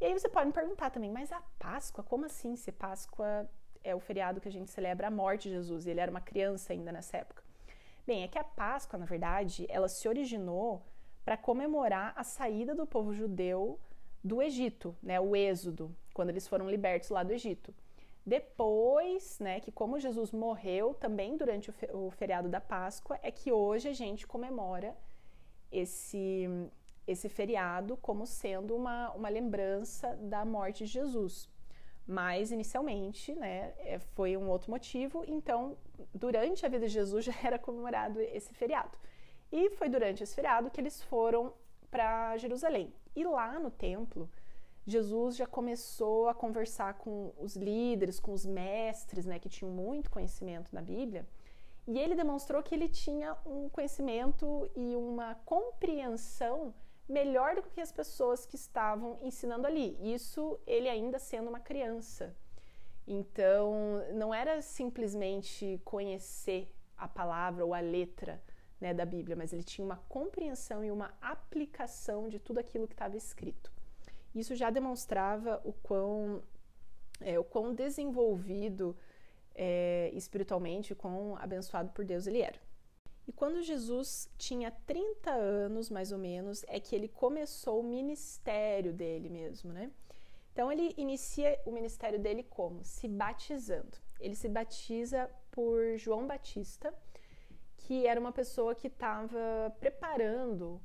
E 0.01 0.05
aí 0.05 0.13
você 0.13 0.27
pode 0.27 0.47
me 0.47 0.53
perguntar 0.53 0.89
também, 0.89 1.11
mas 1.11 1.31
a 1.31 1.41
Páscoa, 1.57 2.03
como 2.03 2.25
assim? 2.25 2.55
Se 2.55 2.71
Páscoa 2.71 3.49
é 3.83 3.95
o 3.95 3.99
feriado 3.99 4.41
que 4.41 4.47
a 4.47 4.51
gente 4.51 4.71
celebra 4.71 5.07
a 5.07 5.11
morte 5.11 5.43
de 5.43 5.55
Jesus, 5.55 5.85
e 5.85 5.91
ele 5.91 5.99
era 5.99 6.11
uma 6.11 6.19
criança 6.19 6.73
ainda 6.73 6.91
nessa 6.91 7.17
época. 7.17 7.43
Bem, 8.05 8.23
é 8.23 8.27
que 8.27 8.39
a 8.39 8.43
Páscoa, 8.43 8.97
na 8.97 9.05
verdade, 9.05 9.65
ela 9.69 9.87
se 9.87 10.07
originou 10.09 10.81
para 11.23 11.37
comemorar 11.37 12.13
a 12.15 12.23
saída 12.23 12.73
do 12.73 12.87
povo 12.87 13.13
judeu 13.13 13.79
do 14.23 14.41
Egito, 14.41 14.95
né, 15.01 15.19
o 15.19 15.35
êxodo, 15.35 15.95
quando 16.13 16.29
eles 16.29 16.47
foram 16.47 16.69
libertos 16.69 17.09
lá 17.09 17.23
do 17.23 17.31
Egito. 17.31 17.73
Depois, 18.29 19.39
né, 19.39 19.59
que 19.59 19.71
como 19.71 19.99
Jesus 19.99 20.31
morreu 20.31 20.93
também 20.93 21.35
durante 21.35 21.73
o 21.91 22.11
feriado 22.11 22.47
da 22.47 22.61
Páscoa, 22.61 23.17
é 23.23 23.31
que 23.31 23.51
hoje 23.51 23.89
a 23.89 23.93
gente 23.93 24.27
comemora 24.27 24.95
esse, 25.71 26.47
esse 27.07 27.27
feriado 27.27 27.97
como 27.97 28.27
sendo 28.27 28.75
uma, 28.75 29.09
uma 29.13 29.29
lembrança 29.29 30.15
da 30.17 30.45
morte 30.45 30.85
de 30.85 30.91
Jesus. 30.91 31.49
Mas 32.05 32.51
inicialmente, 32.51 33.33
né, 33.33 33.73
é, 33.79 33.97
foi 34.13 34.37
um 34.37 34.47
outro 34.47 34.69
motivo, 34.69 35.23
então 35.27 35.75
durante 36.13 36.63
a 36.63 36.69
vida 36.69 36.85
de 36.85 36.93
Jesus 36.93 37.25
já 37.29 37.33
era 37.43 37.57
comemorado 37.57 38.21
esse 38.21 38.53
feriado. 38.53 38.95
E 39.51 39.71
foi 39.71 39.89
durante 39.89 40.21
esse 40.21 40.35
feriado 40.35 40.69
que 40.69 40.79
eles 40.79 41.01
foram 41.01 41.51
para 41.89 42.37
Jerusalém. 42.37 42.93
E 43.15 43.23
lá 43.23 43.59
no 43.59 43.71
templo, 43.71 44.29
Jesus 44.85 45.35
já 45.35 45.45
começou 45.45 46.27
a 46.27 46.33
conversar 46.33 46.95
com 46.95 47.31
os 47.37 47.55
líderes, 47.55 48.19
com 48.19 48.33
os 48.33 48.45
mestres, 48.45 49.25
né, 49.25 49.37
que 49.37 49.49
tinham 49.49 49.71
muito 49.71 50.09
conhecimento 50.09 50.73
na 50.73 50.81
Bíblia. 50.81 51.27
E 51.87 51.97
ele 51.97 52.15
demonstrou 52.15 52.61
que 52.61 52.73
ele 52.73 52.87
tinha 52.87 53.35
um 53.45 53.69
conhecimento 53.69 54.69
e 54.75 54.95
uma 54.95 55.35
compreensão 55.45 56.73
melhor 57.07 57.55
do 57.55 57.63
que 57.63 57.81
as 57.81 57.91
pessoas 57.91 58.45
que 58.45 58.55
estavam 58.55 59.17
ensinando 59.21 59.65
ali. 59.65 59.97
Isso 60.13 60.59
ele 60.67 60.87
ainda 60.87 61.17
sendo 61.17 61.49
uma 61.49 61.59
criança. 61.59 62.35
Então, 63.07 63.73
não 64.13 64.31
era 64.31 64.61
simplesmente 64.61 65.81
conhecer 65.83 66.71
a 66.95 67.07
palavra 67.07 67.65
ou 67.65 67.73
a 67.73 67.79
letra 67.79 68.39
né, 68.79 68.93
da 68.93 69.03
Bíblia, 69.05 69.35
mas 69.35 69.51
ele 69.51 69.63
tinha 69.63 69.83
uma 69.83 69.97
compreensão 70.07 70.83
e 70.83 70.91
uma 70.91 71.11
aplicação 71.19 72.29
de 72.29 72.37
tudo 72.37 72.59
aquilo 72.59 72.87
que 72.87 72.93
estava 72.93 73.17
escrito. 73.17 73.71
Isso 74.39 74.55
já 74.55 74.69
demonstrava 74.69 75.61
o 75.63 75.73
quão, 75.73 76.41
é, 77.21 77.37
o 77.37 77.43
quão 77.43 77.73
desenvolvido 77.73 78.95
é, 79.53 80.09
espiritualmente, 80.13 80.93
o 80.93 80.95
quão 80.95 81.35
abençoado 81.37 81.91
por 81.91 82.05
Deus 82.05 82.27
ele 82.27 82.41
era. 82.41 82.59
E 83.27 83.31
quando 83.31 83.61
Jesus 83.61 84.27
tinha 84.37 84.71
30 84.71 85.29
anos, 85.29 85.89
mais 85.89 86.11
ou 86.11 86.17
menos, 86.17 86.65
é 86.67 86.79
que 86.79 86.95
ele 86.95 87.07
começou 87.07 87.81
o 87.81 87.83
ministério 87.83 88.91
dele 88.91 89.29
mesmo, 89.29 89.71
né? 89.71 89.91
Então 90.51 90.71
ele 90.71 90.93
inicia 90.97 91.59
o 91.65 91.71
ministério 91.71 92.19
dele 92.19 92.41
como? 92.43 92.83
Se 92.83 93.07
batizando. 93.07 93.97
Ele 94.19 94.35
se 94.35 94.49
batiza 94.49 95.29
por 95.51 95.95
João 95.97 96.25
Batista, 96.25 96.93
que 97.77 98.07
era 98.07 98.19
uma 98.19 98.31
pessoa 98.31 98.73
que 98.73 98.87
estava 98.87 99.73
preparando 99.79 100.81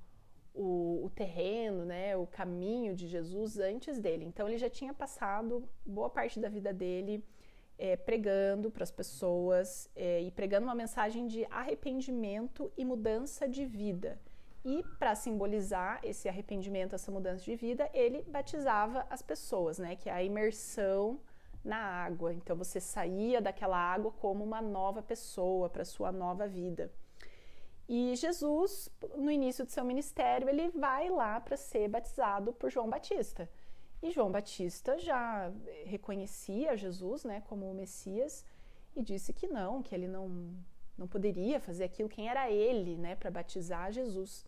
o, 0.54 1.04
o, 1.04 1.10
terreno, 1.10 1.84
né, 1.84 2.16
o 2.16 2.26
caminho 2.26 2.94
de 2.94 3.06
Jesus 3.06 3.58
antes 3.58 3.98
dele. 3.98 4.24
Então 4.24 4.48
ele 4.48 4.56
já 4.56 4.70
tinha 4.70 4.94
passado 4.94 5.68
boa 5.84 6.08
parte 6.08 6.38
da 6.38 6.48
vida 6.48 6.72
dele 6.72 7.24
é, 7.76 7.96
pregando 7.96 8.70
para 8.70 8.84
as 8.84 8.90
pessoas 8.90 9.90
é, 9.96 10.22
e 10.22 10.30
pregando 10.30 10.66
uma 10.66 10.74
mensagem 10.74 11.26
de 11.26 11.44
arrependimento 11.50 12.72
e 12.76 12.84
mudança 12.84 13.48
de 13.48 13.66
vida. 13.66 14.18
E 14.64 14.82
para 14.98 15.14
simbolizar 15.14 16.00
esse 16.02 16.28
arrependimento, 16.28 16.94
essa 16.94 17.12
mudança 17.12 17.44
de 17.44 17.54
vida, 17.54 17.90
ele 17.92 18.22
batizava 18.22 19.06
as 19.10 19.20
pessoas, 19.20 19.78
né? 19.78 19.94
Que 19.94 20.08
é 20.08 20.12
a 20.12 20.22
imersão 20.22 21.20
na 21.62 21.76
água. 21.76 22.32
Então 22.32 22.56
você 22.56 22.80
saía 22.80 23.42
daquela 23.42 23.76
água 23.76 24.10
como 24.12 24.42
uma 24.42 24.62
nova 24.62 25.02
pessoa 25.02 25.68
para 25.68 25.84
sua 25.84 26.10
nova 26.10 26.48
vida. 26.48 26.90
E 27.88 28.16
Jesus, 28.16 28.88
no 29.16 29.30
início 29.30 29.66
de 29.66 29.72
seu 29.72 29.84
ministério, 29.84 30.48
ele 30.48 30.70
vai 30.70 31.10
lá 31.10 31.38
para 31.40 31.56
ser 31.56 31.88
batizado 31.88 32.52
por 32.52 32.70
João 32.70 32.88
Batista. 32.88 33.48
E 34.02 34.10
João 34.10 34.30
Batista 34.30 34.98
já 34.98 35.52
reconhecia 35.84 36.76
Jesus, 36.76 37.24
né, 37.24 37.42
como 37.48 37.70
o 37.70 37.74
Messias 37.74 38.44
e 38.96 39.02
disse 39.02 39.32
que 39.32 39.46
não, 39.46 39.82
que 39.82 39.94
ele 39.94 40.08
não 40.08 40.54
não 40.96 41.08
poderia 41.08 41.58
fazer 41.58 41.84
aquilo, 41.84 42.08
quem 42.08 42.28
era 42.28 42.50
ele, 42.50 42.96
né, 42.96 43.16
para 43.16 43.30
batizar 43.30 43.92
Jesus. 43.92 44.46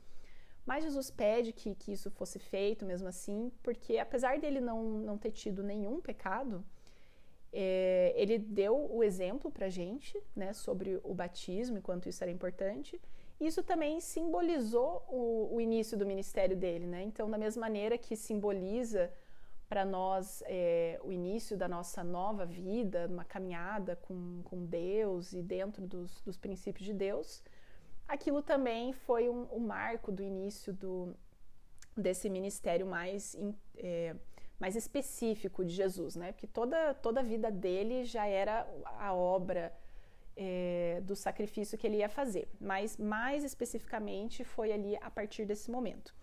Mas 0.64 0.84
Jesus 0.84 1.10
pede 1.10 1.52
que, 1.52 1.74
que 1.74 1.92
isso 1.92 2.10
fosse 2.10 2.38
feito 2.38 2.84
mesmo 2.84 3.08
assim, 3.08 3.52
porque 3.62 3.98
apesar 3.98 4.38
dele 4.38 4.60
não, 4.60 4.82
não 4.82 5.18
ter 5.18 5.30
tido 5.30 5.62
nenhum 5.62 6.00
pecado, 6.00 6.64
é, 7.52 8.12
ele 8.16 8.38
deu 8.38 8.76
o 8.92 9.02
exemplo 9.02 9.50
para 9.50 9.68
gente 9.68 10.20
né, 10.34 10.52
sobre 10.52 11.00
o 11.02 11.14
batismo 11.14 11.78
e 11.78 11.80
quanto 11.80 12.08
isso 12.08 12.22
era 12.22 12.30
importante. 12.30 13.00
Isso 13.40 13.62
também 13.62 14.00
simbolizou 14.00 15.04
o, 15.08 15.54
o 15.54 15.60
início 15.60 15.96
do 15.96 16.06
ministério 16.06 16.56
dele. 16.56 16.86
Né? 16.86 17.02
Então, 17.02 17.30
da 17.30 17.36
mesma 17.36 17.60
maneira 17.60 17.98
que 17.98 18.16
simboliza 18.16 19.12
para 19.68 19.84
nós 19.84 20.42
é, 20.46 20.98
o 21.02 21.12
início 21.12 21.56
da 21.56 21.68
nossa 21.68 22.02
nova 22.04 22.46
vida, 22.46 23.06
uma 23.10 23.24
caminhada 23.24 23.96
com, 23.96 24.40
com 24.44 24.64
Deus 24.64 25.32
e 25.32 25.42
dentro 25.42 25.86
dos, 25.86 26.20
dos 26.22 26.36
princípios 26.36 26.86
de 26.86 26.94
Deus, 26.94 27.42
aquilo 28.06 28.42
também 28.42 28.92
foi 28.92 29.28
um, 29.28 29.46
um 29.52 29.58
marco 29.58 30.12
do 30.12 30.22
início 30.22 30.72
do, 30.72 31.14
desse 31.96 32.30
ministério 32.30 32.86
mais, 32.86 33.36
é, 33.76 34.14
mais 34.58 34.76
específico 34.76 35.64
de 35.64 35.74
Jesus, 35.74 36.14
né? 36.14 36.32
Porque 36.32 36.46
toda, 36.46 36.94
toda 36.94 37.20
a 37.20 37.24
vida 37.24 37.50
dele 37.50 38.04
já 38.04 38.26
era 38.26 38.68
a 38.98 39.12
obra 39.12 39.72
é, 40.36 41.00
do 41.02 41.16
sacrifício 41.16 41.78
que 41.78 41.86
ele 41.86 41.98
ia 41.98 42.08
fazer, 42.08 42.48
mas 42.60 42.96
mais 42.96 43.42
especificamente 43.42 44.44
foi 44.44 44.72
ali 44.72 44.96
a 45.00 45.10
partir 45.10 45.44
desse 45.46 45.70
momento. 45.70 46.14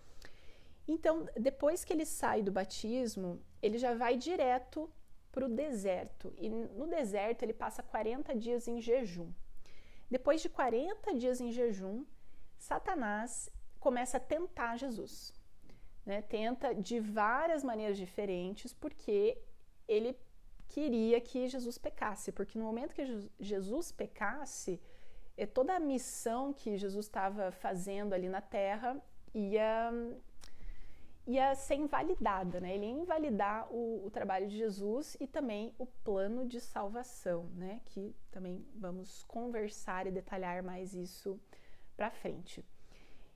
Então, 0.86 1.26
depois 1.36 1.84
que 1.84 1.92
ele 1.92 2.04
sai 2.04 2.42
do 2.42 2.52
batismo, 2.52 3.42
ele 3.60 3.78
já 3.78 3.94
vai 3.94 4.16
direto 4.16 4.90
para 5.32 5.46
o 5.46 5.48
deserto. 5.48 6.32
E 6.36 6.48
no 6.48 6.86
deserto 6.86 7.42
ele 7.42 7.52
passa 7.52 7.82
40 7.82 8.36
dias 8.36 8.68
em 8.68 8.80
jejum. 8.80 9.32
Depois 10.10 10.40
de 10.40 10.48
40 10.48 11.14
dias 11.14 11.40
em 11.40 11.50
jejum, 11.50 12.04
Satanás 12.56 13.50
começa 13.80 14.18
a 14.18 14.20
tentar 14.20 14.76
Jesus. 14.76 15.34
Né? 16.06 16.22
Tenta 16.22 16.74
de 16.74 17.00
várias 17.00 17.64
maneiras 17.64 17.96
diferentes, 17.96 18.72
porque 18.72 19.38
ele 19.88 20.16
queria 20.68 21.20
que 21.20 21.48
Jesus 21.48 21.78
pecasse. 21.78 22.32
Porque 22.32 22.58
no 22.58 22.64
momento 22.64 22.94
que 22.94 23.30
Jesus 23.38 23.92
pecasse, 23.92 24.80
é 25.36 25.46
toda 25.46 25.74
a 25.74 25.80
missão 25.80 26.52
que 26.52 26.76
Jesus 26.76 27.06
estava 27.06 27.50
fazendo 27.50 28.12
ali 28.12 28.28
na 28.28 28.40
terra 28.40 29.00
ia 29.34 29.92
ia 31.26 31.54
ser 31.54 31.76
invalidada, 31.76 32.60
né? 32.60 32.74
Ele 32.74 32.84
ia 32.84 32.92
invalidar 32.92 33.66
o, 33.72 34.04
o, 34.04 34.10
trabalho 34.10 34.46
de 34.46 34.56
Jesus 34.58 35.16
e 35.18 35.26
também 35.26 35.74
o 35.78 35.86
plano 35.86 36.46
de 36.46 36.60
salvação, 36.60 37.44
né? 37.54 37.80
Que 37.86 38.14
também 38.30 38.62
vamos 38.74 39.22
conversar 39.24 40.06
e 40.06 40.10
detalhar 40.10 40.62
mais 40.62 40.92
isso 40.92 41.40
para 41.96 42.10
frente. 42.10 42.62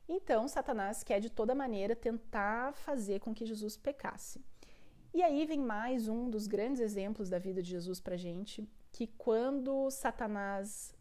Então, 0.06 0.46
Satanás 0.48 1.02
quer 1.02 1.20
de 1.20 1.30
toda 1.30 1.54
maneira 1.54 1.96
tentar 1.96 2.74
fazer 2.74 3.20
com 3.20 3.34
que 3.34 3.46
Jesus 3.46 3.76
pecasse. 3.76 4.44
E 5.12 5.22
aí 5.22 5.46
vem 5.46 5.58
mais 5.58 6.06
um 6.06 6.28
dos 6.28 6.46
grandes 6.46 6.80
exemplos 6.80 7.30
da 7.30 7.38
vida 7.38 7.62
de 7.62 7.70
Jesus 7.70 7.98
para 7.98 8.16
gente, 8.16 8.68
que 8.92 9.06
quando 9.06 9.90
Satanás 9.90 10.94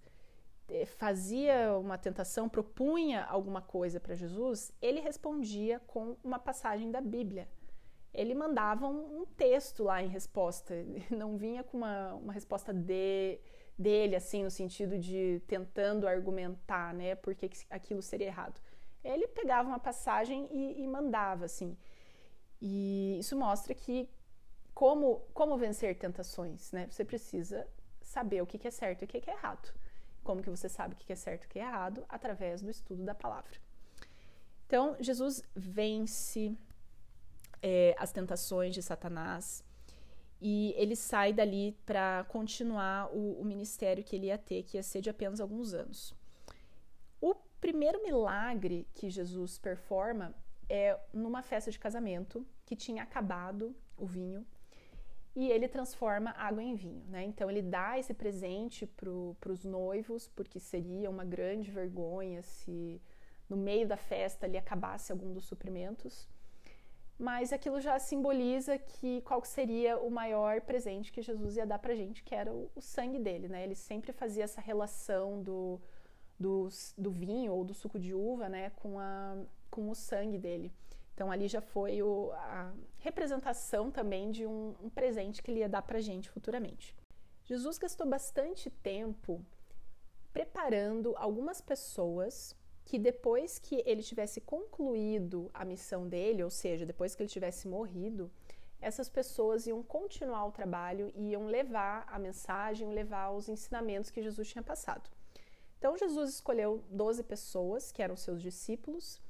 eh, 0.70 0.86
fazia 0.86 1.78
uma 1.78 1.98
tentação, 1.98 2.48
propunha 2.48 3.26
alguma 3.26 3.62
coisa 3.62 4.00
para 4.00 4.16
Jesus, 4.16 4.72
ele 4.82 5.02
respondia 5.02 5.80
com 5.82 6.16
uma 6.24 6.40
passagem 6.40 6.90
da 6.90 7.02
Bíblia. 7.02 7.50
Ele 8.14 8.34
mandava 8.34 8.88
um, 8.88 9.26
texto 9.38 9.84
lá 9.84 10.02
em 10.02 10.08
resposta, 10.08 10.74
não 11.12 11.38
vinha 11.38 11.62
com 11.64 11.78
uma, 11.78 12.14
uma 12.16 12.34
resposta 12.34 12.74
de, 12.74 13.40
dele, 13.78 14.16
assim, 14.16 14.42
no 14.42 14.50
sentido 14.50 14.98
de 14.98 15.42
tentando 15.48 16.08
argumentar, 16.08 16.94
né, 16.94 17.14
porque 17.16 17.50
aquilo 17.70 18.02
seria 18.02 18.28
errado. 18.28 18.60
Ele 19.04 19.28
pegava 19.28 19.68
uma 19.68 19.80
passagem 19.80 20.48
e, 20.50 20.82
e 20.82 20.88
mandava, 20.88 21.46
assim. 21.46 21.78
E 22.62 23.18
isso 23.20 23.38
mostra 23.38 23.74
que 23.74 24.10
como, 24.74 25.22
como 25.34 25.58
vencer 25.58 25.98
tentações, 25.98 26.72
né? 26.72 26.88
Você 26.90 27.04
precisa 27.04 27.68
saber 28.02 28.42
o 28.42 28.48
que 28.48 28.68
é 28.68 28.72
certo 28.72 29.02
e 29.02 29.06
o 29.06 29.08
que 29.08 29.30
é 29.30 29.34
errado. 29.34 29.74
Como 30.24 30.42
que 30.42 30.50
você 30.50 30.68
sabe 30.68 30.94
o 30.94 30.98
que 30.98 31.12
é 31.12 31.16
certo 31.16 31.44
e 31.44 31.48
o 31.48 31.50
que 31.50 31.60
é 31.60 31.64
errado? 31.64 32.06
Através 32.10 32.62
do 32.62 32.70
estudo 32.70 33.04
da 33.04 33.16
palavra. 33.16 33.60
Então, 34.66 34.98
Jesus 35.00 35.42
vence 35.56 36.56
é, 37.62 37.96
as 37.98 38.12
tentações 38.12 38.74
de 38.74 38.82
Satanás 38.82 39.64
e 40.40 40.74
ele 40.78 40.96
sai 40.96 41.34
dali 41.34 41.76
para 41.86 42.26
continuar 42.26 43.10
o, 43.16 43.42
o, 43.42 43.46
ministério 43.46 44.04
que 44.04 44.16
ele 44.16 44.28
ia 44.28 44.38
ter, 44.38 44.64
que 44.64 44.78
ia 44.78 44.84
ser 44.84 45.02
de 45.02 45.10
apenas 45.10 45.40
alguns 45.40 45.74
anos. 45.74 46.14
O 47.20 47.34
primeiro 47.60 48.04
milagre 48.04 48.88
que 48.94 49.10
Jesus 49.10 49.58
performa 49.58 50.36
é 50.70 51.00
numa 51.14 51.42
festa 51.42 51.72
de 51.72 51.80
casamento 51.80 52.46
que 52.66 52.76
tinha 52.76 53.04
acabado 53.04 53.76
o 53.98 54.06
vinho 54.06 54.46
e 55.36 55.52
ele 55.52 55.68
transforma 55.68 56.32
água 56.32 56.64
em 56.64 56.74
vinho, 56.74 57.04
né? 57.10 57.24
Então 57.24 57.48
ele 57.48 57.62
dá 57.62 58.00
esse 58.00 58.12
presente 58.12 58.88
para 58.88 59.52
os 59.52 59.64
noivos, 59.64 60.28
porque 60.30 60.60
seria 60.60 61.12
uma 61.12 61.24
grande 61.24 61.70
vergonha 61.70 62.42
se 62.42 63.00
no 63.48 63.56
meio 63.56 63.88
da 63.88 63.96
festa 63.98 64.48
ele 64.48 64.58
acabasse 64.58 65.12
algum 65.12 65.32
dos 65.32 65.46
suprimentos. 65.46 66.28
Mas 67.20 67.54
aquilo 67.54 67.80
já 67.80 68.00
simboliza 68.00 68.80
que 68.80 69.22
qual 69.22 69.44
seria 69.44 70.00
o 70.00 70.10
maior 70.10 70.62
presente 70.62 71.12
que 71.12 71.22
Jesus 71.22 71.56
ia 71.56 71.68
dar 71.68 71.78
para 71.80 71.96
gente, 71.96 72.24
que 72.24 72.34
era 72.34 72.52
o, 72.52 72.72
o, 72.76 72.82
sangue 72.82 73.20
dele, 73.20 73.48
né? 73.48 73.64
Ele 73.64 73.76
sempre 73.76 74.12
fazia 74.12 74.44
essa 74.44 74.60
relação 74.60 75.42
do, 75.44 75.80
do, 76.40 76.68
do 76.98 77.12
vinho 77.12 77.54
ou 77.54 77.64
do 77.64 77.76
suco 77.76 78.00
de 78.00 78.14
uva, 78.14 78.50
né, 78.50 78.72
com, 78.72 79.00
a, 79.00 79.38
com 79.70 79.90
o 79.90 79.96
sangue 79.96 80.38
dele. 80.38 80.72
Então 81.14 81.32
ali 81.32 81.48
já 81.48 81.62
foi 81.62 82.02
o, 82.04 82.32
a 82.34 82.72
representação 83.00 83.90
também 83.90 84.30
de 84.30 84.46
um, 84.46 84.76
um 84.84 84.90
presente 84.90 85.42
que 85.42 85.50
ele 85.50 85.62
ia 85.62 85.70
dar 85.70 85.82
para 85.82 85.98
a 85.98 86.02
gente 86.02 86.30
futuramente. 86.30 86.96
Jesus 87.44 87.78
gastou 87.78 88.06
bastante 88.08 88.70
tempo 88.70 89.44
preparando 90.32 91.16
algumas 91.18 91.60
pessoas 91.62 92.56
que 92.86 93.00
depois 93.00 93.58
que 93.58 93.84
ele 93.86 94.04
tivesse 94.04 94.40
concluído 94.40 95.50
a 95.54 95.66
missão 95.66 96.08
dele, 96.08 96.44
ou 96.44 96.50
seja, 96.50 96.86
depois 96.86 97.16
que 97.16 97.24
ele 97.24 97.30
tivesse 97.30 97.68
morrido, 97.68 98.32
essas 98.80 99.10
pessoas 99.10 99.66
iam 99.66 99.82
continuar 99.82 100.46
o 100.46 100.52
trabalho 100.52 101.12
e 101.16 101.32
iam 101.32 101.48
levar 101.48 102.06
a 102.08 102.20
mensagem, 102.20 102.94
levar 102.94 103.32
os 103.32 103.50
ensinamentos 103.50 104.12
que 104.12 104.22
Jesus 104.22 104.48
tinha 104.48 104.64
passado. 104.64 105.10
Então 105.78 105.98
Jesus 105.98 106.30
escolheu 106.30 106.84
12 106.92 107.24
pessoas 107.24 107.92
que 107.92 108.02
eram 108.02 108.16
seus 108.16 108.42
discípulos 108.42 109.22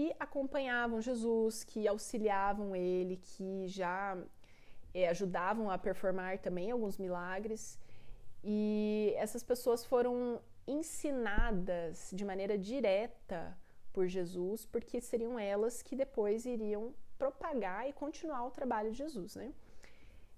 que 0.00 0.14
acompanhavam 0.18 0.98
Jesus, 0.98 1.62
que 1.62 1.86
auxiliavam 1.86 2.74
ele, 2.74 3.18
que 3.18 3.66
já 3.66 4.16
é, 4.94 5.08
ajudavam 5.10 5.70
a 5.70 5.76
performar 5.76 6.38
também 6.38 6.70
alguns 6.70 6.96
milagres. 6.96 7.78
E 8.42 9.12
essas 9.18 9.42
pessoas 9.42 9.84
foram 9.84 10.40
ensinadas 10.66 12.10
de 12.14 12.24
maneira 12.24 12.56
direta 12.56 13.54
por 13.92 14.06
Jesus, 14.06 14.64
porque 14.64 15.02
seriam 15.02 15.38
elas 15.38 15.82
que 15.82 15.94
depois 15.94 16.46
iriam 16.46 16.94
propagar 17.18 17.86
e 17.86 17.92
continuar 17.92 18.46
o 18.46 18.50
trabalho 18.50 18.92
de 18.92 18.96
Jesus, 18.96 19.36
né? 19.36 19.52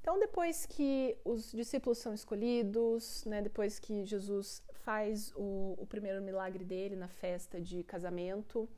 Então, 0.01 0.19
depois 0.19 0.67
que 0.67 1.17
os 1.25 1.53
discípulos 1.53 1.99
são 1.99 2.13
escolhidos, 2.13 3.25
né, 3.25 3.41
depois 3.41 3.79
que 3.79 4.05
Jesus 4.05 4.61
faz 4.73 5.33
o, 5.37 5.77
o 5.79 5.87
primeiro 5.87 6.21
milagre 6.21 6.65
dele 6.65 6.97
na 6.97 7.07
festa 7.07 7.61
de 7.61 7.85
casamento, 7.85 8.69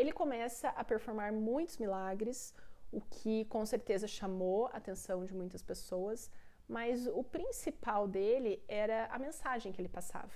ele 0.00 0.12
começa 0.12 0.68
a 0.70 0.82
performar 0.82 1.32
muitos 1.32 1.76
milagres, 1.76 2.54
o 2.90 3.00
que 3.00 3.44
com 3.44 3.64
certeza 3.66 4.06
chamou 4.06 4.66
a 4.68 4.76
atenção 4.78 5.24
de 5.24 5.34
muitas 5.34 5.62
pessoas, 5.62 6.30
mas 6.66 7.06
o 7.06 7.22
principal 7.22 8.08
dele 8.08 8.62
era 8.66 9.06
a 9.06 9.18
mensagem 9.18 9.72
que 9.72 9.80
ele 9.80 9.88
passava. 9.88 10.32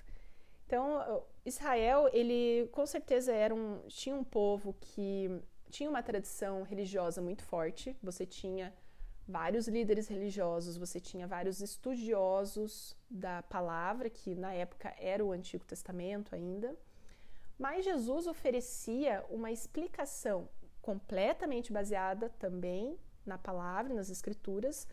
Então, 0.66 1.24
Israel, 1.44 2.09
ele 2.12 2.68
com 2.72 2.85
certeza 2.87 3.33
era 3.33 3.55
um, 3.55 3.81
tinha 3.88 4.14
um 4.14 4.24
povo 4.24 4.74
que 4.81 5.42
tinha 5.70 5.88
uma 5.88 6.03
tradição 6.03 6.62
religiosa 6.62 7.20
muito 7.20 7.42
forte. 7.42 7.96
Você 8.03 8.24
tinha 8.27 8.72
vários 9.27 9.66
líderes 9.68 10.09
religiosos, 10.09 10.77
você 10.77 11.00
tinha 11.00 11.27
vários 11.27 11.61
estudiosos 11.61 12.96
da 13.09 13.42
palavra, 13.42 14.11
que 14.11 14.35
na 14.35 14.53
época 14.53 14.94
era 14.98 15.24
o 15.24 15.33
Antigo 15.33 15.64
Testamento 15.64 16.35
ainda. 16.35 16.77
Mas 17.58 17.84
Jesus 17.84 18.26
oferecia 18.26 19.24
uma 19.30 19.50
explicação 19.52 20.48
completamente 20.82 21.72
baseada 21.72 22.28
também 22.38 22.98
na 23.24 23.38
palavra, 23.38 23.94
nas 23.94 24.10
escrituras, 24.10 24.86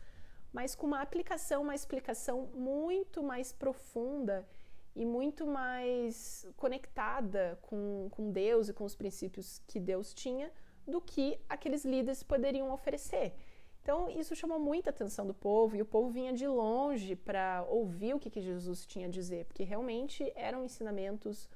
mas 0.52 0.74
com 0.74 0.86
uma 0.86 1.00
aplicação, 1.00 1.62
uma 1.62 1.74
explicação 1.74 2.46
muito 2.54 3.22
mais 3.22 3.52
profunda 3.52 4.46
e 4.94 5.04
muito 5.04 5.46
mais 5.46 6.46
conectada 6.56 7.58
com, 7.62 8.08
com 8.10 8.30
Deus 8.30 8.68
e 8.68 8.72
com 8.72 8.84
os 8.84 8.94
princípios 8.94 9.60
que 9.66 9.80
Deus 9.80 10.12
tinha 10.12 10.52
do 10.86 11.00
que 11.00 11.38
aqueles 11.48 11.84
líderes 11.84 12.22
poderiam 12.22 12.72
oferecer. 12.72 13.34
Então, 13.82 14.08
isso 14.08 14.36
chamou 14.36 14.60
muita 14.60 14.90
atenção 14.90 15.26
do 15.26 15.34
povo 15.34 15.74
e 15.74 15.82
o 15.82 15.86
povo 15.86 16.10
vinha 16.10 16.32
de 16.32 16.46
longe 16.46 17.16
para 17.16 17.64
ouvir 17.68 18.14
o 18.14 18.18
que, 18.18 18.30
que 18.30 18.40
Jesus 18.40 18.86
tinha 18.86 19.08
a 19.08 19.10
dizer, 19.10 19.46
porque 19.46 19.64
realmente 19.64 20.30
eram 20.36 20.64
ensinamentos 20.64 21.48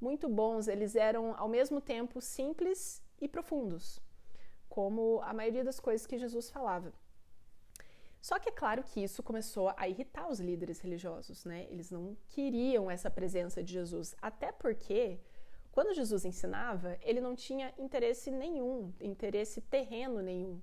muito 0.00 0.28
bons, 0.28 0.68
eles 0.68 0.94
eram 0.94 1.34
ao 1.36 1.48
mesmo 1.48 1.80
tempo 1.80 2.20
simples 2.20 3.02
e 3.20 3.28
profundos, 3.28 4.00
como 4.68 5.20
a 5.22 5.32
maioria 5.32 5.64
das 5.64 5.80
coisas 5.80 6.06
que 6.06 6.18
Jesus 6.18 6.50
falava. 6.50 6.92
Só 8.20 8.38
que 8.38 8.48
é 8.48 8.52
claro 8.52 8.82
que 8.82 9.02
isso 9.02 9.22
começou 9.22 9.72
a 9.76 9.88
irritar 9.88 10.28
os 10.28 10.40
líderes 10.40 10.80
religiosos, 10.80 11.44
né? 11.44 11.66
Eles 11.70 11.90
não 11.90 12.16
queriam 12.28 12.90
essa 12.90 13.10
presença 13.10 13.62
de 13.62 13.72
Jesus, 13.72 14.14
até 14.20 14.50
porque 14.50 15.20
quando 15.70 15.94
Jesus 15.94 16.24
ensinava, 16.24 16.98
ele 17.02 17.20
não 17.20 17.36
tinha 17.36 17.72
interesse 17.78 18.30
nenhum, 18.30 18.92
interesse 19.00 19.60
terreno 19.60 20.20
nenhum. 20.20 20.60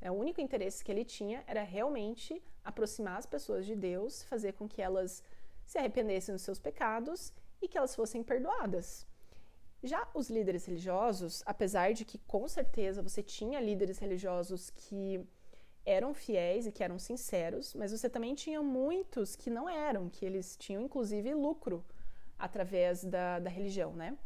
É, 0.00 0.10
o 0.10 0.14
único 0.14 0.40
interesse 0.40 0.84
que 0.84 0.90
ele 0.90 1.04
tinha 1.04 1.42
era 1.46 1.62
realmente 1.62 2.42
aproximar 2.64 3.16
as 3.16 3.26
pessoas 3.26 3.64
de 3.64 3.76
Deus, 3.76 4.24
fazer 4.24 4.52
com 4.54 4.68
que 4.68 4.82
elas 4.82 5.22
se 5.64 5.78
arrependessem 5.78 6.34
dos 6.34 6.42
seus 6.42 6.58
pecados 6.58 7.32
e 7.60 7.68
que 7.68 7.78
elas 7.78 7.94
fossem 7.94 8.22
perdoadas. 8.22 9.06
Já 9.82 10.08
os 10.14 10.30
líderes 10.30 10.64
religiosos, 10.64 11.42
apesar 11.46 11.92
de 11.92 12.04
que 12.04 12.18
com 12.18 12.48
certeza 12.48 13.02
você 13.02 13.22
tinha 13.22 13.60
líderes 13.60 13.98
religiosos 13.98 14.70
que 14.70 15.24
eram 15.84 16.12
fiéis 16.12 16.66
e 16.66 16.72
que 16.72 16.82
eram 16.82 16.98
sinceros, 16.98 17.72
mas 17.74 17.92
você 17.92 18.10
também 18.10 18.34
tinha 18.34 18.60
muitos 18.62 19.36
que 19.36 19.48
não 19.48 19.68
eram, 19.68 20.08
que 20.10 20.24
eles 20.24 20.56
tinham 20.56 20.82
inclusive 20.82 21.32
lucro 21.34 21.84
através 22.38 23.04
da, 23.04 23.38
da 23.38 23.48
religião, 23.48 23.92
né? 23.92 24.16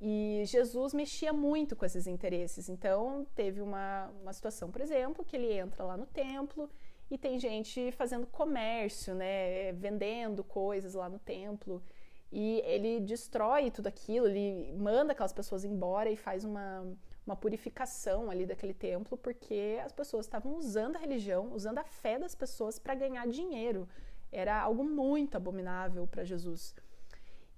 E 0.00 0.42
Jesus 0.46 0.94
mexia 0.94 1.30
muito 1.30 1.76
com 1.76 1.84
esses 1.84 2.06
interesses. 2.06 2.70
Então, 2.70 3.26
teve 3.34 3.60
uma, 3.60 4.08
uma 4.22 4.32
situação, 4.32 4.70
por 4.70 4.80
exemplo, 4.80 5.22
que 5.22 5.36
ele 5.36 5.52
entra 5.52 5.84
lá 5.84 5.94
no 5.94 6.06
templo 6.06 6.70
e 7.10 7.18
tem 7.18 7.38
gente 7.38 7.92
fazendo 7.92 8.26
comércio, 8.26 9.14
né? 9.14 9.72
Vendendo 9.72 10.42
coisas 10.42 10.94
lá 10.94 11.06
no 11.08 11.18
templo. 11.18 11.82
E 12.32 12.62
ele 12.64 13.00
destrói 13.00 13.70
tudo 13.70 13.88
aquilo, 13.88 14.28
ele 14.28 14.72
manda 14.74 15.12
aquelas 15.12 15.32
pessoas 15.32 15.64
embora 15.64 16.08
e 16.10 16.16
faz 16.16 16.44
uma, 16.44 16.86
uma 17.26 17.34
purificação 17.34 18.30
ali 18.30 18.46
daquele 18.46 18.74
templo, 18.74 19.18
porque 19.18 19.80
as 19.84 19.92
pessoas 19.92 20.26
estavam 20.26 20.54
usando 20.56 20.96
a 20.96 21.00
religião, 21.00 21.52
usando 21.52 21.78
a 21.78 21.84
fé 21.84 22.18
das 22.18 22.34
pessoas 22.34 22.78
para 22.78 22.94
ganhar 22.94 23.26
dinheiro. 23.26 23.88
Era 24.30 24.60
algo 24.60 24.84
muito 24.84 25.36
abominável 25.36 26.06
para 26.06 26.22
Jesus. 26.22 26.74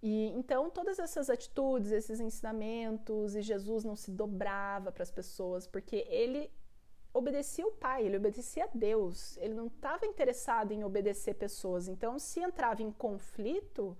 E 0.03 0.29
então 0.31 0.71
todas 0.71 0.99
essas 0.99 1.29
atitudes, 1.29 1.93
esses 1.93 2.19
ensinamentos, 2.19 3.37
e 3.37 3.43
Jesus 3.43 3.85
não 3.85 3.95
se 3.95 4.11
dobrava 4.11 4.91
para 4.91 5.03
as 5.03 5.11
pessoas, 5.11 5.67
porque 5.67 6.07
ele 6.09 6.51
obedecia 7.15 7.67
o 7.67 7.73
Pai, 7.73 8.05
ele 8.07 8.17
obedecia 8.17 8.65
a 8.65 8.69
Deus, 8.73 9.37
ele 9.37 9.55
não 9.55 9.67
estava 9.67 10.07
interessado 10.07 10.73
em 10.73 10.83
obedecer 10.83 11.35
pessoas. 11.35 11.89
Então, 11.89 12.19
se 12.19 12.41
entrava 12.41 12.83
em 12.83 12.91
conflito 12.91 13.97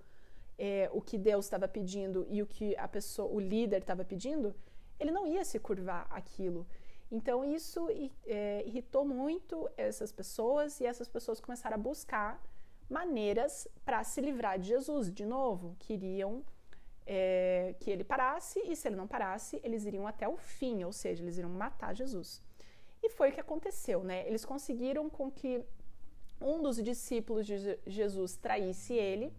é, 0.57 0.89
o 0.93 1.01
que 1.01 1.17
Deus 1.17 1.45
estava 1.45 1.67
pedindo 1.67 2.25
e 2.29 2.41
o 2.41 2.47
que 2.47 2.75
a 2.77 2.87
pessoa, 2.87 3.31
o 3.31 3.39
líder 3.39 3.81
estava 3.81 4.03
pedindo, 4.05 4.55
ele 4.99 5.11
não 5.11 5.25
ia 5.25 5.43
se 5.43 5.59
curvar 5.59 6.07
aquilo. 6.09 6.67
Então, 7.11 7.43
isso 7.45 7.87
é, 8.25 8.63
irritou 8.65 9.05
muito 9.05 9.69
essas 9.77 10.11
pessoas 10.11 10.79
e 10.79 10.85
essas 10.85 11.07
pessoas 11.07 11.39
começaram 11.39 11.75
a 11.75 11.79
buscar 11.79 12.41
maneiras 12.89 13.67
para 13.85 14.03
se 14.03 14.19
livrar 14.21 14.57
de 14.57 14.67
Jesus. 14.67 15.11
De 15.11 15.25
novo, 15.25 15.75
queriam 15.79 16.43
é, 17.05 17.75
que 17.79 17.91
ele 17.91 18.03
parasse 18.03 18.59
e 18.59 18.75
se 18.75 18.87
ele 18.87 18.95
não 18.95 19.07
parasse, 19.07 19.59
eles 19.63 19.85
iriam 19.85 20.07
até 20.07 20.27
o 20.27 20.37
fim, 20.37 20.83
ou 20.83 20.91
seja, 20.91 21.23
eles 21.23 21.37
iriam 21.37 21.51
matar 21.51 21.95
Jesus. 21.95 22.41
E 23.01 23.09
foi 23.09 23.29
o 23.29 23.33
que 23.33 23.39
aconteceu, 23.39 24.03
né? 24.03 24.25
Eles 24.27 24.45
conseguiram 24.45 25.09
com 25.09 25.29
que 25.29 25.63
um 26.39 26.61
dos 26.61 26.81
discípulos 26.81 27.45
de 27.45 27.79
Jesus 27.85 28.35
traísse 28.35 28.93
ele 28.93 29.33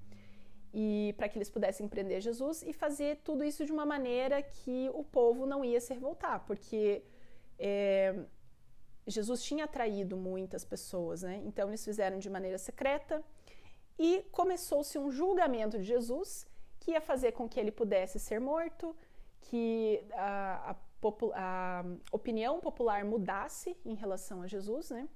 e 0.77 1.15
para 1.17 1.29
que 1.29 1.39
eles 1.39 1.49
pudessem 1.49 1.87
prender 1.87 2.21
Jesus 2.21 2.61
e 2.63 2.73
fazer 2.73 3.21
tudo 3.23 3.45
isso 3.45 3.65
de 3.65 3.71
uma 3.71 3.87
maneira 3.87 4.43
que 4.43 4.91
o 4.93 5.05
povo 5.05 5.47
não 5.47 5.65
ia 5.65 5.81
se 5.81 5.95
revoltar, 5.95 6.45
porque 6.45 7.05
é, 7.57 8.25
Jesus 9.07 9.45
tinha 9.45 9.67
atraído 9.67 10.17
muitas 10.17 10.65
pessoas, 10.65 11.23
né? 11.23 11.41
Então 11.45 11.69
eles 11.69 11.85
fizeram 11.85 12.19
de 12.19 12.29
maneira 12.29 12.59
secreta 12.59 13.23
e 13.97 14.25
começou-se 14.33 14.99
um 14.99 15.13
julgamento 15.13 15.79
de 15.79 15.85
Jesus 15.85 16.45
que 16.81 16.91
ia 16.91 17.01
fazer 17.01 17.31
com 17.33 17.49
que 17.49 17.61
ele 17.61 17.71
pudesse 17.71 18.19
ser 18.19 18.41
morto, 18.41 18.97
que 19.43 20.05
a, 20.13 20.73
a, 20.73 20.77
a 21.37 21.85
opinião 22.11 22.59
popular 22.59 23.05
mudasse 23.05 23.77
em 23.85 23.95
relação 23.95 24.43
a 24.43 24.49
Jesus, 24.49 24.91
né? 24.91 25.09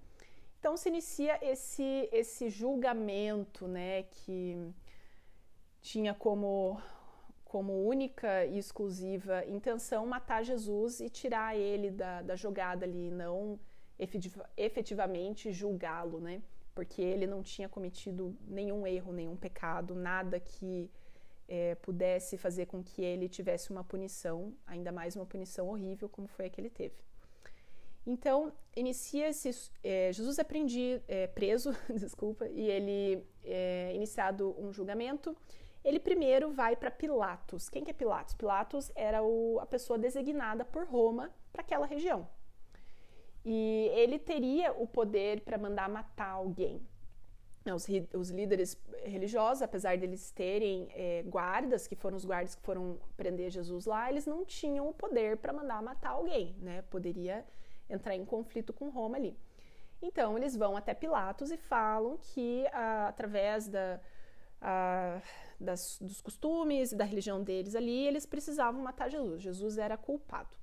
Então 0.60 0.76
se 0.76 0.88
inicia 0.88 1.36
esse 1.44 2.08
esse 2.12 2.48
julgamento, 2.48 3.66
né? 3.66 4.04
Que 4.04 4.72
tinha 5.80 6.14
como 6.14 6.80
como 7.44 7.72
única 7.88 8.44
e 8.44 8.58
exclusiva 8.58 9.42
intenção 9.46 10.06
matar 10.06 10.44
Jesus 10.44 11.00
e 11.00 11.08
tirar 11.08 11.56
ele 11.56 11.90
da, 11.90 12.20
da 12.20 12.36
jogada 12.36 12.84
ali, 12.84 13.10
não 13.10 13.58
efetivamente 14.56 15.50
julgá-lo, 15.50 16.20
né? 16.20 16.42
Porque 16.74 17.00
ele 17.02 17.26
não 17.26 17.42
tinha 17.42 17.68
cometido 17.68 18.36
nenhum 18.46 18.86
erro, 18.86 19.12
nenhum 19.12 19.34
pecado, 19.34 19.94
nada 19.94 20.38
que 20.38 20.90
é, 21.48 21.74
pudesse 21.76 22.36
fazer 22.36 22.66
com 22.66 22.84
que 22.84 23.02
ele 23.02 23.28
tivesse 23.28 23.70
uma 23.70 23.82
punição, 23.82 24.54
ainda 24.66 24.92
mais 24.92 25.16
uma 25.16 25.26
punição 25.26 25.68
horrível 25.68 26.08
como 26.08 26.28
foi 26.28 26.46
a 26.46 26.50
que 26.50 26.60
ele 26.60 26.70
teve. 26.70 26.94
Então, 28.06 28.52
inicia-se. 28.76 29.70
É, 29.82 30.12
Jesus 30.12 30.38
é, 30.38 30.44
prendi, 30.44 31.00
é 31.08 31.26
preso, 31.26 31.74
desculpa, 31.96 32.46
e 32.48 32.68
ele 32.68 33.22
é 33.44 33.92
iniciado 33.94 34.54
um 34.58 34.72
julgamento. 34.72 35.36
Ele 35.84 35.98
primeiro 35.98 36.52
vai 36.52 36.76
para 36.76 36.90
Pilatos. 36.90 37.68
Quem 37.68 37.84
que 37.84 37.90
é 37.90 37.94
Pilatos? 37.94 38.34
Pilatos 38.34 38.90
era 38.94 39.22
o, 39.22 39.58
a 39.60 39.66
pessoa 39.66 39.98
designada 39.98 40.64
por 40.64 40.86
Roma 40.86 41.30
para 41.52 41.62
aquela 41.62 41.86
região. 41.86 42.28
E 43.44 43.90
ele 43.94 44.18
teria 44.18 44.72
o 44.72 44.86
poder 44.86 45.40
para 45.42 45.56
mandar 45.56 45.88
matar 45.88 46.30
alguém. 46.30 46.86
Os, 47.74 47.86
os, 48.14 48.30
líderes 48.30 48.80
religiosos, 49.04 49.62
apesar 49.62 49.98
deles 49.98 50.30
terem 50.30 50.88
é, 50.92 51.22
guardas, 51.26 51.86
que 51.86 51.94
foram 51.94 52.16
os 52.16 52.24
guardas 52.24 52.54
que 52.54 52.62
foram 52.62 52.98
prender 53.16 53.50
Jesus 53.50 53.84
lá, 53.84 54.10
eles 54.10 54.26
não 54.26 54.44
tinham 54.44 54.88
o 54.88 54.94
poder 54.94 55.36
para 55.36 55.52
mandar 55.52 55.82
matar 55.82 56.10
alguém, 56.10 56.56
né? 56.60 56.82
Poderia 56.82 57.44
entrar 57.88 58.14
em 58.14 58.24
conflito 58.24 58.72
com 58.72 58.88
Roma 58.88 59.16
ali. 59.16 59.36
Então, 60.00 60.38
eles 60.38 60.56
vão 60.56 60.76
até 60.76 60.94
Pilatos 60.94 61.50
e 61.50 61.56
falam 61.56 62.16
que, 62.18 62.66
ah, 62.72 63.08
através 63.08 63.68
da, 63.68 64.00
ah, 64.60 65.20
das, 65.60 65.98
dos 66.00 66.20
costumes 66.20 66.92
e 66.92 66.96
da 66.96 67.04
religião 67.04 67.42
deles 67.42 67.74
ali, 67.74 68.06
eles 68.06 68.26
precisavam 68.26 68.82
matar 68.82 69.10
Jesus. 69.10 69.42
Jesus 69.42 69.78
era 69.78 69.96
culpado. 69.96 70.56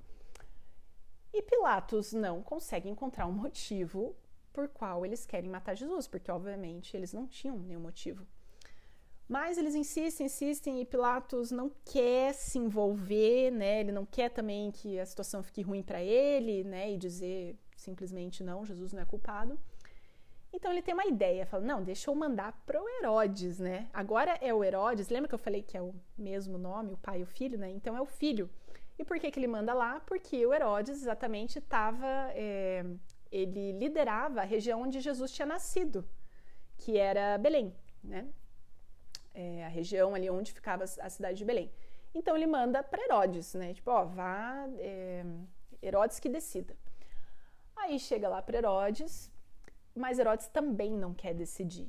E 1.34 1.42
Pilatos 1.42 2.14
não 2.14 2.42
consegue 2.42 2.90
encontrar 2.90 3.28
um 3.28 3.32
motivo 3.32 4.16
por 4.54 4.70
qual 4.70 5.06
eles 5.06 5.26
querem 5.26 5.50
matar 5.50 5.76
Jesus, 5.76 6.08
porque 6.08 6.32
obviamente 6.32 6.96
eles 6.96 7.12
não 7.12 7.28
tinham 7.28 7.60
nenhum 7.60 7.82
motivo. 7.82 8.26
Mas 9.28 9.58
eles 9.58 9.76
insistem, 9.76 10.28
insistem 10.28 10.80
e 10.80 10.86
Pilatos 10.86 11.52
não 11.52 11.72
quer 11.84 12.34
se 12.34 12.60
envolver, 12.60 13.52
né? 13.52 13.82
Ele 13.82 13.92
não 13.92 14.06
quer 14.06 14.30
também 14.30 14.72
que 14.72 15.00
a 15.00 15.06
situação 15.06 15.42
fique 15.42 15.62
ruim 15.62 15.82
para 15.82 16.02
ele, 16.02 16.64
né? 16.64 16.92
E 16.92 16.98
dizer 16.98 17.58
simplesmente 17.76 18.44
não, 18.44 18.66
Jesus 18.66 18.94
não 18.94 19.02
é 19.02 19.06
culpado. 19.06 19.60
Então 20.56 20.72
ele 20.72 20.82
tem 20.82 20.94
uma 20.94 21.06
ideia, 21.06 21.46
fala: 21.46 21.66
"Não, 21.66 21.84
deixa 21.84 22.10
eu 22.10 22.16
mandar 22.16 22.54
para 22.66 22.82
o 22.82 22.88
Herodes, 22.88 23.60
né? 23.60 23.90
Agora 23.94 24.38
é 24.42 24.54
o 24.54 24.64
Herodes, 24.64 25.10
lembra 25.10 25.28
que 25.28 25.36
eu 25.36 25.40
falei 25.40 25.62
que 25.62 25.76
é 25.76 25.82
o 25.82 25.94
mesmo 26.18 26.58
nome, 26.58 26.94
o 26.94 26.98
pai 26.98 27.20
e 27.20 27.24
o 27.24 27.26
filho, 27.26 27.58
né? 27.58 27.70
Então 27.70 27.96
é 27.96 28.02
o 28.02 28.06
filho. 28.06 28.50
E 28.98 29.04
por 29.04 29.20
que, 29.20 29.30
que 29.30 29.38
ele 29.38 29.48
manda 29.48 29.74
lá? 29.74 30.00
Porque 30.00 30.46
o 30.46 30.54
Herodes 30.54 31.02
exatamente 31.02 31.60
estava. 31.60 32.08
É, 32.32 32.86
ele 33.30 33.74
liderava 33.74 34.42
a 34.42 34.44
região 34.46 34.82
onde 34.82 35.02
Jesus 35.02 35.32
tinha 35.32 35.46
nascido, 35.46 36.08
que 36.78 36.98
era 36.98 37.38
Belém, 37.38 37.76
né? 38.02 38.26
É, 39.34 39.66
a 39.66 39.68
região 39.68 40.16
ali 40.16 40.30
onde 40.30 40.54
ficava 40.54 40.86
a 40.86 41.10
cidade 41.10 41.38
de 41.38 41.44
Belém. 41.44 41.70
Então 42.14 42.34
ele 42.38 42.48
manda 42.48 42.82
para 42.82 43.04
Herodes, 43.04 43.54
né? 43.56 43.74
Tipo, 43.74 43.92
ó, 43.92 44.06
vá, 44.06 44.66
é, 44.78 45.26
Herodes 45.84 46.18
que 46.18 46.30
decida. 46.30 46.74
Aí 47.76 48.00
chega 48.00 48.30
lá 48.30 48.42
para 48.42 48.58
Herodes, 48.58 49.30
mas 49.96 50.20
Herodes 50.20 50.48
também 50.48 50.92
não 50.92 51.14
quer 51.14 51.34
decidir. 51.34 51.88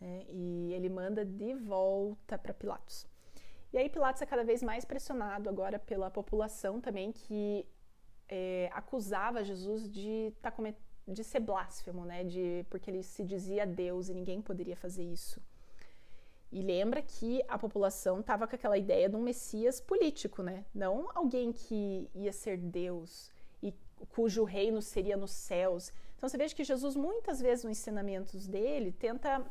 Né? 0.00 0.24
E 0.28 0.72
ele 0.72 0.88
manda 0.88 1.24
de 1.24 1.54
volta 1.54 2.36
para 2.36 2.52
Pilatos. 2.52 3.06
E 3.72 3.78
aí 3.78 3.88
Pilatos 3.88 4.22
é 4.22 4.26
cada 4.26 4.44
vez 4.44 4.62
mais 4.62 4.84
pressionado 4.84 5.48
agora 5.48 5.78
pela 5.78 6.10
população 6.10 6.80
também 6.80 7.10
que 7.10 7.66
é, 8.28 8.70
acusava 8.72 9.42
Jesus 9.42 9.88
de, 9.88 10.32
tá 10.40 10.52
de 11.06 11.24
ser 11.24 11.40
blasfemo, 11.40 12.04
né? 12.04 12.24
De, 12.24 12.64
porque 12.70 12.90
ele 12.90 13.02
se 13.02 13.24
dizia 13.24 13.66
Deus 13.66 14.08
e 14.08 14.14
ninguém 14.14 14.40
poderia 14.40 14.76
fazer 14.76 15.02
isso. 15.02 15.40
E 16.50 16.62
lembra 16.62 17.02
que 17.02 17.42
a 17.48 17.58
população 17.58 18.20
estava 18.20 18.46
com 18.46 18.54
aquela 18.54 18.78
ideia 18.78 19.08
de 19.08 19.16
um 19.16 19.22
Messias 19.22 19.80
político, 19.80 20.42
né? 20.42 20.64
Não 20.72 21.08
alguém 21.14 21.52
que 21.52 22.08
ia 22.14 22.32
ser 22.32 22.56
Deus 22.56 23.32
e 23.60 23.74
cujo 24.10 24.44
reino 24.44 24.80
seria 24.80 25.16
nos 25.16 25.32
céus. 25.32 25.92
Então 26.24 26.30
você 26.30 26.38
veja 26.38 26.54
que 26.54 26.64
Jesus 26.64 26.96
muitas 26.96 27.38
vezes 27.38 27.64
nos 27.66 27.78
ensinamentos 27.78 28.46
dele 28.46 28.90
tenta 28.90 29.44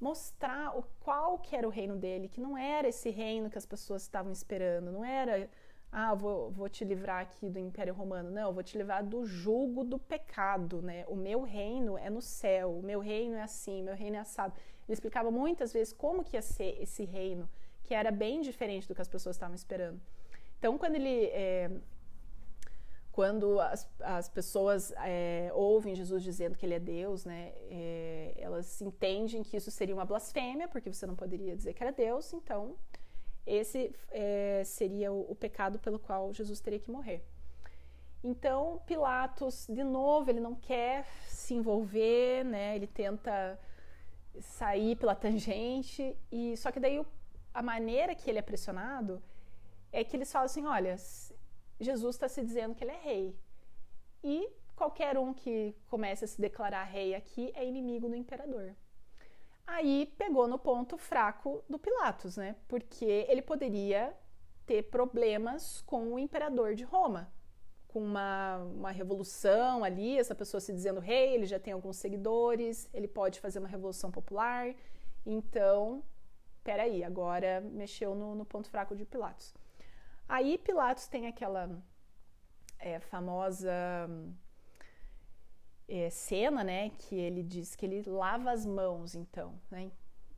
mostrar 0.00 0.76
o 0.76 0.82
qual 0.98 1.38
que 1.38 1.54
era 1.54 1.64
o 1.64 1.70
reino 1.70 1.94
dele, 1.94 2.26
que 2.26 2.40
não 2.40 2.58
era 2.58 2.88
esse 2.88 3.10
reino 3.10 3.48
que 3.48 3.56
as 3.56 3.64
pessoas 3.64 4.02
estavam 4.02 4.32
esperando, 4.32 4.90
não 4.90 5.04
era 5.04 5.48
ah, 5.92 6.12
vou, 6.12 6.50
vou 6.50 6.68
te 6.68 6.84
livrar 6.84 7.22
aqui 7.22 7.48
do 7.48 7.60
Império 7.60 7.94
Romano. 7.94 8.28
Não, 8.28 8.52
vou 8.52 8.64
te 8.64 8.76
livrar 8.76 9.06
do 9.06 9.24
jugo 9.24 9.84
do 9.84 10.00
pecado, 10.00 10.82
né? 10.82 11.04
O 11.06 11.14
meu 11.14 11.42
reino 11.42 11.96
é 11.96 12.10
no 12.10 12.20
céu, 12.20 12.76
o 12.76 12.82
meu 12.82 12.98
reino 12.98 13.36
é 13.36 13.42
assim, 13.42 13.80
o 13.82 13.84
meu 13.84 13.94
reino 13.94 14.16
é 14.16 14.18
assado. 14.18 14.52
Ele 14.88 14.94
explicava 14.94 15.30
muitas 15.30 15.72
vezes 15.72 15.92
como 15.92 16.24
que 16.24 16.36
ia 16.36 16.42
ser 16.42 16.76
esse 16.82 17.04
reino, 17.04 17.48
que 17.84 17.94
era 17.94 18.10
bem 18.10 18.40
diferente 18.40 18.88
do 18.88 18.96
que 18.96 19.00
as 19.00 19.08
pessoas 19.08 19.36
estavam 19.36 19.54
esperando. 19.54 20.00
Então, 20.58 20.76
quando 20.76 20.96
ele 20.96 21.26
é, 21.26 21.70
quando 23.12 23.60
as, 23.60 23.88
as 24.00 24.28
pessoas 24.28 24.92
é, 24.98 25.50
ouvem 25.52 25.94
Jesus 25.94 26.22
dizendo 26.22 26.56
que 26.56 26.64
ele 26.64 26.74
é 26.74 26.78
Deus, 26.78 27.24
né, 27.24 27.52
é, 27.68 28.34
elas 28.36 28.80
entendem 28.80 29.42
que 29.42 29.56
isso 29.56 29.70
seria 29.70 29.94
uma 29.94 30.04
blasfêmia, 30.04 30.68
porque 30.68 30.92
você 30.92 31.06
não 31.06 31.16
poderia 31.16 31.56
dizer 31.56 31.74
que 31.74 31.82
era 31.82 31.92
Deus, 31.92 32.32
então 32.32 32.76
esse 33.46 33.92
é, 34.10 34.62
seria 34.64 35.12
o, 35.12 35.32
o, 35.32 35.34
pecado 35.34 35.78
pelo 35.78 35.98
qual 35.98 36.32
Jesus 36.32 36.60
teria 36.60 36.78
que 36.78 36.90
morrer. 36.90 37.24
Então 38.22 38.80
Pilatos, 38.86 39.66
de 39.68 39.82
novo, 39.82 40.30
ele 40.30 40.40
não 40.40 40.54
quer 40.54 41.04
se 41.26 41.54
envolver, 41.54 42.44
né, 42.44 42.76
ele 42.76 42.86
tenta 42.86 43.58
sair 44.40 44.94
pela 44.94 45.16
tangente, 45.16 46.16
e 46.30 46.56
só 46.56 46.70
que 46.70 46.78
daí 46.78 47.04
a 47.52 47.62
maneira 47.62 48.14
que 48.14 48.30
ele 48.30 48.38
é 48.38 48.42
pressionado 48.42 49.20
é 49.92 50.04
que 50.04 50.16
eles 50.16 50.30
falam 50.30 50.46
assim, 50.46 50.64
olha, 50.66 50.96
Jesus 51.80 52.14
está 52.14 52.28
se 52.28 52.42
dizendo 52.42 52.74
que 52.74 52.84
ele 52.84 52.92
é 52.92 53.00
rei. 53.00 53.36
E 54.22 54.48
qualquer 54.76 55.18
um 55.18 55.32
que 55.32 55.74
comece 55.88 56.24
a 56.24 56.28
se 56.28 56.40
declarar 56.40 56.84
rei 56.84 57.14
aqui 57.14 57.50
é 57.54 57.66
inimigo 57.66 58.08
do 58.08 58.14
imperador. 58.14 58.74
Aí 59.66 60.12
pegou 60.18 60.46
no 60.48 60.58
ponto 60.58 60.98
fraco 60.98 61.62
do 61.68 61.78
Pilatos, 61.78 62.36
né? 62.36 62.56
Porque 62.68 63.04
ele 63.28 63.40
poderia 63.40 64.14
ter 64.66 64.82
problemas 64.84 65.80
com 65.82 66.12
o 66.12 66.18
imperador 66.18 66.74
de 66.74 66.84
Roma, 66.84 67.32
com 67.88 68.00
uma, 68.00 68.58
uma 68.58 68.90
revolução 68.90 69.82
ali, 69.82 70.18
essa 70.18 70.34
pessoa 70.34 70.60
se 70.60 70.72
dizendo 70.72 71.00
rei, 71.00 71.34
ele 71.34 71.46
já 71.46 71.58
tem 71.58 71.72
alguns 71.72 71.96
seguidores, 71.96 72.88
ele 72.92 73.08
pode 73.08 73.40
fazer 73.40 73.58
uma 73.58 73.68
revolução 73.68 74.10
popular. 74.10 74.74
Então, 75.26 76.02
peraí, 76.62 77.02
agora 77.02 77.60
mexeu 77.60 78.14
no, 78.14 78.34
no 78.34 78.44
ponto 78.44 78.68
fraco 78.70 78.94
de 78.94 79.04
Pilatos. 79.04 79.54
Aí 80.30 80.56
Pilatos 80.58 81.08
tem 81.08 81.26
aquela 81.26 81.68
é, 82.78 83.00
famosa 83.00 83.72
é, 85.88 86.08
cena, 86.08 86.62
né, 86.62 86.90
que 86.90 87.16
ele 87.16 87.42
diz 87.42 87.74
que 87.74 87.84
ele 87.84 88.08
lava 88.08 88.52
as 88.52 88.64
mãos, 88.64 89.16
então, 89.16 89.60
né, 89.68 89.90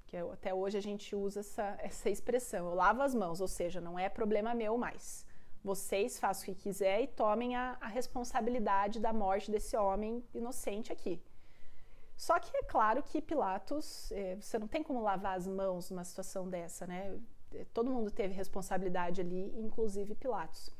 que 0.06 0.16
até 0.16 0.54
hoje 0.54 0.78
a 0.78 0.80
gente 0.80 1.14
usa 1.14 1.40
essa, 1.40 1.76
essa 1.78 2.08
expressão, 2.08 2.70
eu 2.70 2.74
lavo 2.74 3.02
as 3.02 3.14
mãos, 3.14 3.42
ou 3.42 3.46
seja, 3.46 3.82
não 3.82 3.98
é 3.98 4.08
problema 4.08 4.54
meu 4.54 4.78
mais. 4.78 5.26
Vocês 5.62 6.18
façam 6.18 6.44
o 6.44 6.46
que 6.46 6.62
quiser 6.62 7.02
e 7.02 7.06
tomem 7.06 7.54
a, 7.54 7.76
a 7.78 7.86
responsabilidade 7.86 8.98
da 8.98 9.12
morte 9.12 9.50
desse 9.50 9.76
homem 9.76 10.24
inocente 10.32 10.90
aqui. 10.90 11.22
Só 12.16 12.38
que 12.40 12.56
é 12.56 12.62
claro 12.62 13.02
que 13.02 13.20
Pilatos, 13.20 14.10
é, 14.12 14.36
você 14.36 14.58
não 14.58 14.66
tem 14.66 14.82
como 14.82 15.02
lavar 15.02 15.36
as 15.36 15.46
mãos 15.46 15.90
numa 15.90 16.02
situação 16.02 16.48
dessa, 16.48 16.86
né? 16.86 17.20
Todo 17.72 17.90
mundo 17.90 18.10
teve 18.10 18.34
responsabilidade 18.34 19.20
ali, 19.20 19.52
inclusive 19.56 20.14
Pilatos. 20.14 20.70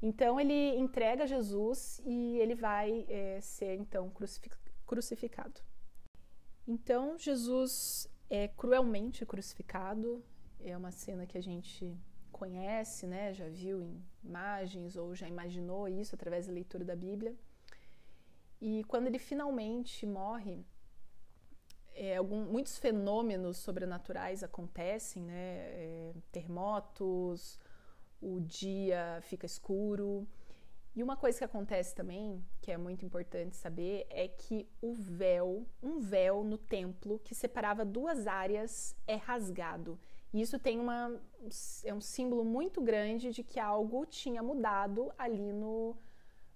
Então 0.00 0.38
ele 0.38 0.76
entrega 0.76 1.26
Jesus 1.26 2.00
e 2.04 2.38
ele 2.38 2.54
vai 2.54 3.06
é, 3.08 3.40
ser 3.40 3.74
então 3.76 4.10
crucificado. 4.84 5.60
Então 6.66 7.18
Jesus 7.18 8.08
é 8.28 8.48
cruelmente 8.48 9.24
crucificado. 9.24 10.22
É 10.60 10.76
uma 10.76 10.90
cena 10.90 11.26
que 11.26 11.38
a 11.38 11.42
gente 11.42 11.96
conhece, 12.30 13.06
né? 13.06 13.32
Já 13.32 13.48
viu 13.48 13.82
em 13.82 14.04
imagens 14.22 14.96
ou 14.96 15.14
já 15.14 15.28
imaginou 15.28 15.88
isso 15.88 16.14
através 16.14 16.46
da 16.46 16.52
leitura 16.52 16.84
da 16.84 16.94
Bíblia. 16.94 17.34
E 18.60 18.84
quando 18.84 19.06
ele 19.06 19.18
finalmente 19.18 20.06
morre, 20.06 20.64
é, 21.96 22.16
algum, 22.16 22.44
muitos 22.44 22.78
fenômenos 22.78 23.56
sobrenaturais 23.56 24.44
acontecem, 24.44 25.22
né? 25.22 25.32
É, 25.34 26.12
terremotos, 26.30 27.58
o 28.20 28.40
dia 28.40 29.18
fica 29.22 29.46
escuro. 29.46 30.26
E 30.94 31.02
uma 31.02 31.16
coisa 31.16 31.38
que 31.38 31.44
acontece 31.44 31.94
também, 31.94 32.42
que 32.60 32.70
é 32.70 32.76
muito 32.76 33.04
importante 33.04 33.56
saber, 33.56 34.06
é 34.08 34.28
que 34.28 34.68
o 34.80 34.94
véu, 34.94 35.66
um 35.82 35.98
véu 35.98 36.44
no 36.44 36.56
templo 36.56 37.18
que 37.24 37.34
separava 37.34 37.84
duas 37.84 38.26
áreas 38.26 38.96
é 39.06 39.16
rasgado. 39.16 39.98
E 40.32 40.40
isso 40.40 40.58
tem 40.58 40.78
uma, 40.78 41.20
é 41.84 41.94
um 41.94 42.00
símbolo 42.00 42.44
muito 42.44 42.80
grande 42.80 43.30
de 43.30 43.42
que 43.42 43.60
algo 43.60 44.06
tinha 44.06 44.42
mudado 44.42 45.12
ali 45.18 45.52
no, 45.52 45.96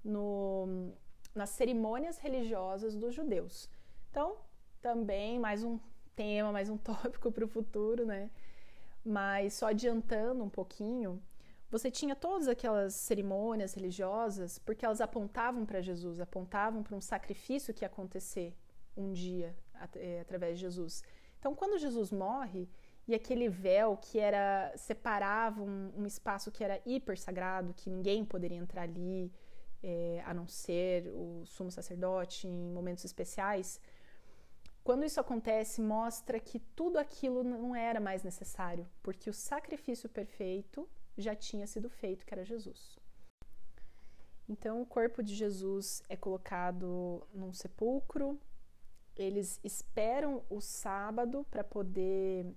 no, 0.05 0.93
nas 1.35 1.51
cerimônias 1.51 2.19
religiosas 2.19 2.97
dos 2.97 3.15
judeus. 3.15 3.69
Então, 4.11 4.37
também 4.81 5.39
mais 5.39 5.63
um 5.63 5.79
tema, 6.17 6.53
mais 6.53 6.69
um 6.69 6.77
tópico 6.79 7.31
para 7.31 7.45
o 7.45 7.49
futuro, 7.49 8.05
né? 8.07 8.31
Mas 9.05 9.55
só 9.55 9.69
adiantando 9.69 10.43
um 10.43 10.49
pouquinho, 10.51 11.23
você 11.71 11.91
tinha 11.91 12.17
todas 12.17 12.49
aquelas 12.49 12.95
cerimônias 12.95 13.75
religiosas 13.75 14.59
porque 14.59 14.85
elas 14.85 15.01
apontavam 15.01 15.65
para 15.65 15.81
Jesus, 15.81 16.21
apontavam 16.21 16.83
para 16.83 16.97
um 16.97 17.01
sacrifício 17.01 17.73
que 17.73 17.85
ia 17.85 17.87
acontecer 17.87 18.55
um 18.97 19.13
dia 19.13 19.55
é, 19.95 20.21
através 20.21 20.57
de 20.57 20.63
Jesus. 20.63 21.03
Então, 21.39 21.55
quando 21.55 21.79
Jesus 21.79 22.11
morre 22.11 22.69
e 23.07 23.15
aquele 23.15 23.49
véu 23.49 23.97
que 23.97 24.19
era 24.19 24.73
separava 24.77 25.63
um, 25.63 25.93
um 25.97 26.07
espaço 26.07 26.51
que 26.51 26.63
era 26.63 26.81
hiper 26.85 27.19
sagrado, 27.19 27.73
que 27.75 27.89
ninguém 27.89 28.25
poderia 28.25 28.59
entrar 28.59 28.83
ali, 28.83 29.33
é, 29.83 30.23
a 30.27 30.35
não 30.35 30.47
ser 30.47 31.09
o 31.09 31.43
sumo 31.47 31.71
sacerdote 31.71 32.47
em 32.47 32.73
momentos 32.73 33.05
especiais, 33.05 33.81
quando 34.83 35.05
isso 35.05 35.21
acontece, 35.21 35.81
mostra 35.81 36.41
que 36.41 36.59
tudo 36.59 36.99
aquilo 36.99 37.45
não 37.45 37.77
era 37.77 38.01
mais 38.01 38.23
necessário, 38.23 38.89
porque 39.03 39.29
o 39.29 39.35
sacrifício 39.35 40.09
perfeito 40.09 40.89
já 41.17 41.35
tinha 41.35 41.67
sido 41.67 41.91
feito, 41.91 42.25
que 42.25 42.33
era 42.33 42.45
Jesus. 42.45 42.99
Então, 44.49 44.83
o 44.83 44.87
corpo 44.87 45.23
de 45.23 45.35
Jesus 45.35 46.03
é 46.09 46.17
colocado 46.17 47.27
num 47.33 47.53
sepulcro, 47.53 48.41
eles 49.15 49.61
esperam 49.63 50.43
o 50.49 50.61
sábado 50.61 51.47
para 51.51 51.63
poder 51.63 52.53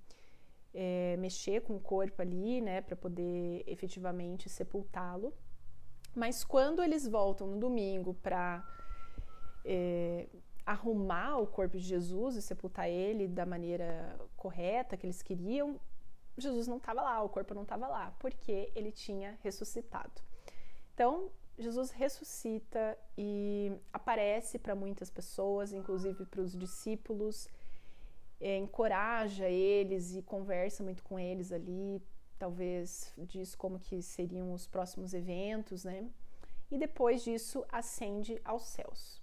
é, 0.74 1.18
mexer 1.18 1.62
com 1.62 1.76
o 1.76 1.80
corpo 1.80 2.22
ali, 2.22 2.62
né, 2.62 2.82
para 2.82 2.96
poder 2.96 3.64
efetivamente 3.68 4.50
sepultá-lo. 4.50 5.34
Mas 6.16 6.44
quando 6.44 6.82
eles 6.82 7.08
voltam 7.08 7.48
no 7.48 7.60
domingo 7.60 8.14
para 8.16 8.66
é, 9.66 10.28
arrumar 10.66 11.38
o 11.38 11.48
corpo 11.48 11.78
de 11.78 11.84
Jesus 11.84 12.36
e 12.36 12.42
sepultar 12.42 12.90
ele 12.90 13.28
da 13.28 13.46
maneira 13.46 14.18
correta 14.36 14.96
que 14.96 15.06
eles 15.06 15.22
queriam, 15.22 15.80
Jesus 16.38 16.68
não 16.68 16.78
estava 16.78 17.02
lá, 17.02 17.22
o 17.22 17.30
corpo 17.30 17.54
não 17.54 17.64
estava 17.64 17.88
lá, 17.88 18.16
porque 18.20 18.72
ele 18.76 18.92
tinha 18.92 19.38
ressuscitado. 19.42 20.22
Então, 20.94 21.30
Jesus 21.58 21.92
ressuscita 21.92 22.98
e 23.18 23.72
aparece 23.92 24.58
para 24.58 24.74
muitas 24.74 25.10
pessoas, 25.10 25.72
inclusive 25.72 26.26
para 26.26 26.42
os 26.42 26.58
discípulos, 26.58 27.48
é, 28.42 28.58
encoraja 28.58 29.48
eles 29.48 30.16
e 30.16 30.22
conversa 30.22 30.84
muito 30.84 31.04
com 31.04 31.20
eles 31.20 31.52
ali, 31.52 32.02
talvez 32.40 33.14
diz 33.18 33.56
como 33.56 33.80
que 33.80 34.02
seriam 34.02 34.52
os 34.54 34.68
próximos 34.68 35.14
eventos, 35.14 35.84
né? 35.84 36.10
E 36.72 36.78
depois 36.78 37.24
disso 37.24 37.64
ascende 37.72 38.42
aos 38.44 38.64
céus. 38.64 39.23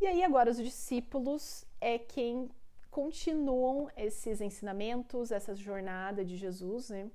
E 0.00 0.06
aí 0.06 0.22
agora 0.22 0.50
os 0.50 0.56
discípulos 0.56 1.64
é 1.80 1.98
quem 1.98 2.50
continuam 2.90 3.90
esses 3.96 4.40
ensinamentos, 4.40 5.30
essa 5.30 5.54
jornada 5.54 6.24
de 6.24 6.36
Jesus, 6.36 6.90
né? 6.90 7.10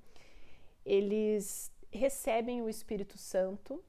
Eles 0.86 1.72
recebem 1.92 2.62
o 2.62 2.70
Espírito 2.70 3.18
Santo, 3.18 3.84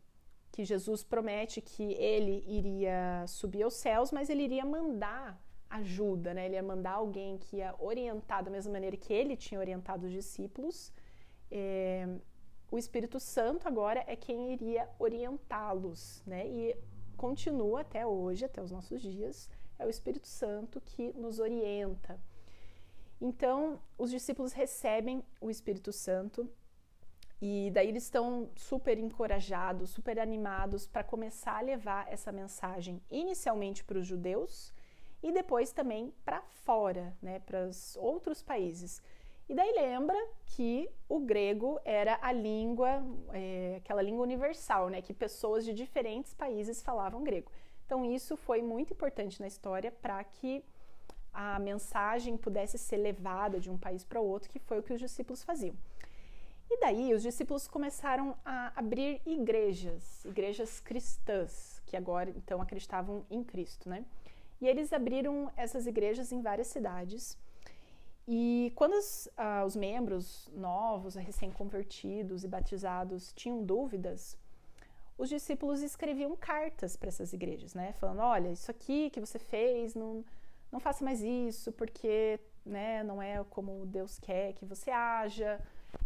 que 0.50 0.64
Jesus 0.64 1.02
promete 1.02 1.60
que 1.60 1.94
ele 1.94 2.44
iria 2.46 3.24
subir 3.26 3.62
aos 3.62 3.74
céus, 3.74 4.12
mas 4.12 4.28
ele 4.28 4.42
iria 4.42 4.64
mandar 4.64 5.42
ajuda, 5.70 6.34
né? 6.34 6.46
Ele 6.46 6.54
ia 6.54 6.62
mandar 6.62 6.92
alguém 6.92 7.38
que 7.38 7.56
ia 7.56 7.74
orientar 7.78 8.44
da 8.44 8.50
mesma 8.50 8.72
maneira 8.72 8.96
que 8.96 9.12
ele 9.12 9.36
tinha 9.36 9.58
orientado 9.58 10.06
os 10.06 10.12
discípulos 10.12 10.92
é, 11.52 12.08
o 12.70 12.78
Espírito 12.78 13.20
Santo 13.20 13.68
agora 13.68 14.02
é 14.06 14.16
quem 14.16 14.54
iria 14.54 14.88
orientá-los, 14.98 16.22
né? 16.26 16.48
E 16.48 16.74
continua 17.22 17.82
até 17.82 18.04
hoje, 18.04 18.44
até 18.44 18.60
os 18.60 18.72
nossos 18.72 19.00
dias, 19.00 19.48
é 19.78 19.86
o 19.86 19.88
Espírito 19.88 20.26
Santo 20.26 20.80
que 20.80 21.12
nos 21.12 21.38
orienta. 21.38 22.18
Então, 23.20 23.80
os 23.96 24.10
discípulos 24.10 24.52
recebem 24.52 25.22
o 25.40 25.48
Espírito 25.48 25.92
Santo 25.92 26.50
e 27.40 27.70
daí 27.72 27.86
eles 27.86 28.02
estão 28.02 28.50
super 28.56 28.98
encorajados, 28.98 29.90
super 29.90 30.18
animados 30.18 30.84
para 30.84 31.04
começar 31.04 31.58
a 31.58 31.60
levar 31.60 32.12
essa 32.12 32.32
mensagem 32.32 33.00
inicialmente 33.08 33.84
para 33.84 34.00
os 34.00 34.06
judeus 34.06 34.72
e 35.22 35.30
depois 35.30 35.70
também 35.70 36.12
para 36.24 36.42
fora, 36.42 37.16
né, 37.22 37.38
para 37.38 37.68
os 37.68 37.96
outros 37.98 38.42
países. 38.42 39.00
E 39.48 39.54
daí 39.54 39.72
lembra 39.72 40.16
que 40.46 40.88
o 41.08 41.20
grego 41.20 41.78
era 41.84 42.18
a 42.22 42.32
língua, 42.32 43.02
é, 43.32 43.76
aquela 43.78 44.00
língua 44.00 44.22
universal, 44.22 44.88
né, 44.88 45.02
que 45.02 45.12
pessoas 45.12 45.64
de 45.64 45.72
diferentes 45.72 46.32
países 46.32 46.82
falavam 46.82 47.22
grego. 47.22 47.50
Então 47.84 48.04
isso 48.04 48.36
foi 48.36 48.62
muito 48.62 48.92
importante 48.92 49.40
na 49.40 49.46
história 49.46 49.90
para 49.90 50.22
que 50.24 50.64
a 51.32 51.58
mensagem 51.58 52.36
pudesse 52.36 52.78
ser 52.78 52.98
levada 52.98 53.58
de 53.58 53.70
um 53.70 53.78
país 53.78 54.04
para 54.04 54.20
outro, 54.20 54.50
que 54.50 54.58
foi 54.58 54.78
o 54.78 54.82
que 54.82 54.92
os 54.92 55.00
discípulos 55.00 55.42
faziam. 55.42 55.74
E 56.70 56.80
daí 56.80 57.12
os 57.12 57.22
discípulos 57.22 57.68
começaram 57.68 58.34
a 58.44 58.72
abrir 58.76 59.20
igrejas, 59.26 60.24
igrejas 60.24 60.80
cristãs, 60.80 61.82
que 61.84 61.96
agora 61.96 62.30
então 62.30 62.62
acreditavam 62.62 63.26
em 63.30 63.44
Cristo, 63.44 63.88
né? 63.88 64.04
E 64.60 64.66
eles 64.66 64.92
abriram 64.92 65.52
essas 65.56 65.86
igrejas 65.86 66.32
em 66.32 66.40
várias 66.40 66.68
cidades. 66.68 67.36
E 68.26 68.72
quando 68.76 68.92
os, 68.92 69.28
ah, 69.36 69.64
os 69.64 69.74
membros 69.74 70.48
novos, 70.54 71.14
recém-convertidos 71.16 72.44
e 72.44 72.48
batizados 72.48 73.32
tinham 73.32 73.64
dúvidas, 73.64 74.38
os 75.18 75.28
discípulos 75.28 75.82
escreviam 75.82 76.36
cartas 76.36 76.96
para 76.96 77.08
essas 77.08 77.32
igrejas, 77.32 77.74
né? 77.74 77.92
Falando: 77.94 78.20
olha, 78.20 78.48
isso 78.48 78.70
aqui 78.70 79.10
que 79.10 79.20
você 79.20 79.38
fez 79.38 79.94
não 79.94 80.24
não 80.70 80.80
faça 80.80 81.04
mais 81.04 81.20
isso 81.22 81.70
porque 81.72 82.40
né, 82.64 83.02
não 83.02 83.20
é 83.20 83.44
como 83.50 83.84
Deus 83.84 84.18
quer 84.18 84.54
que 84.54 84.64
você 84.64 84.90
haja, 84.90 85.60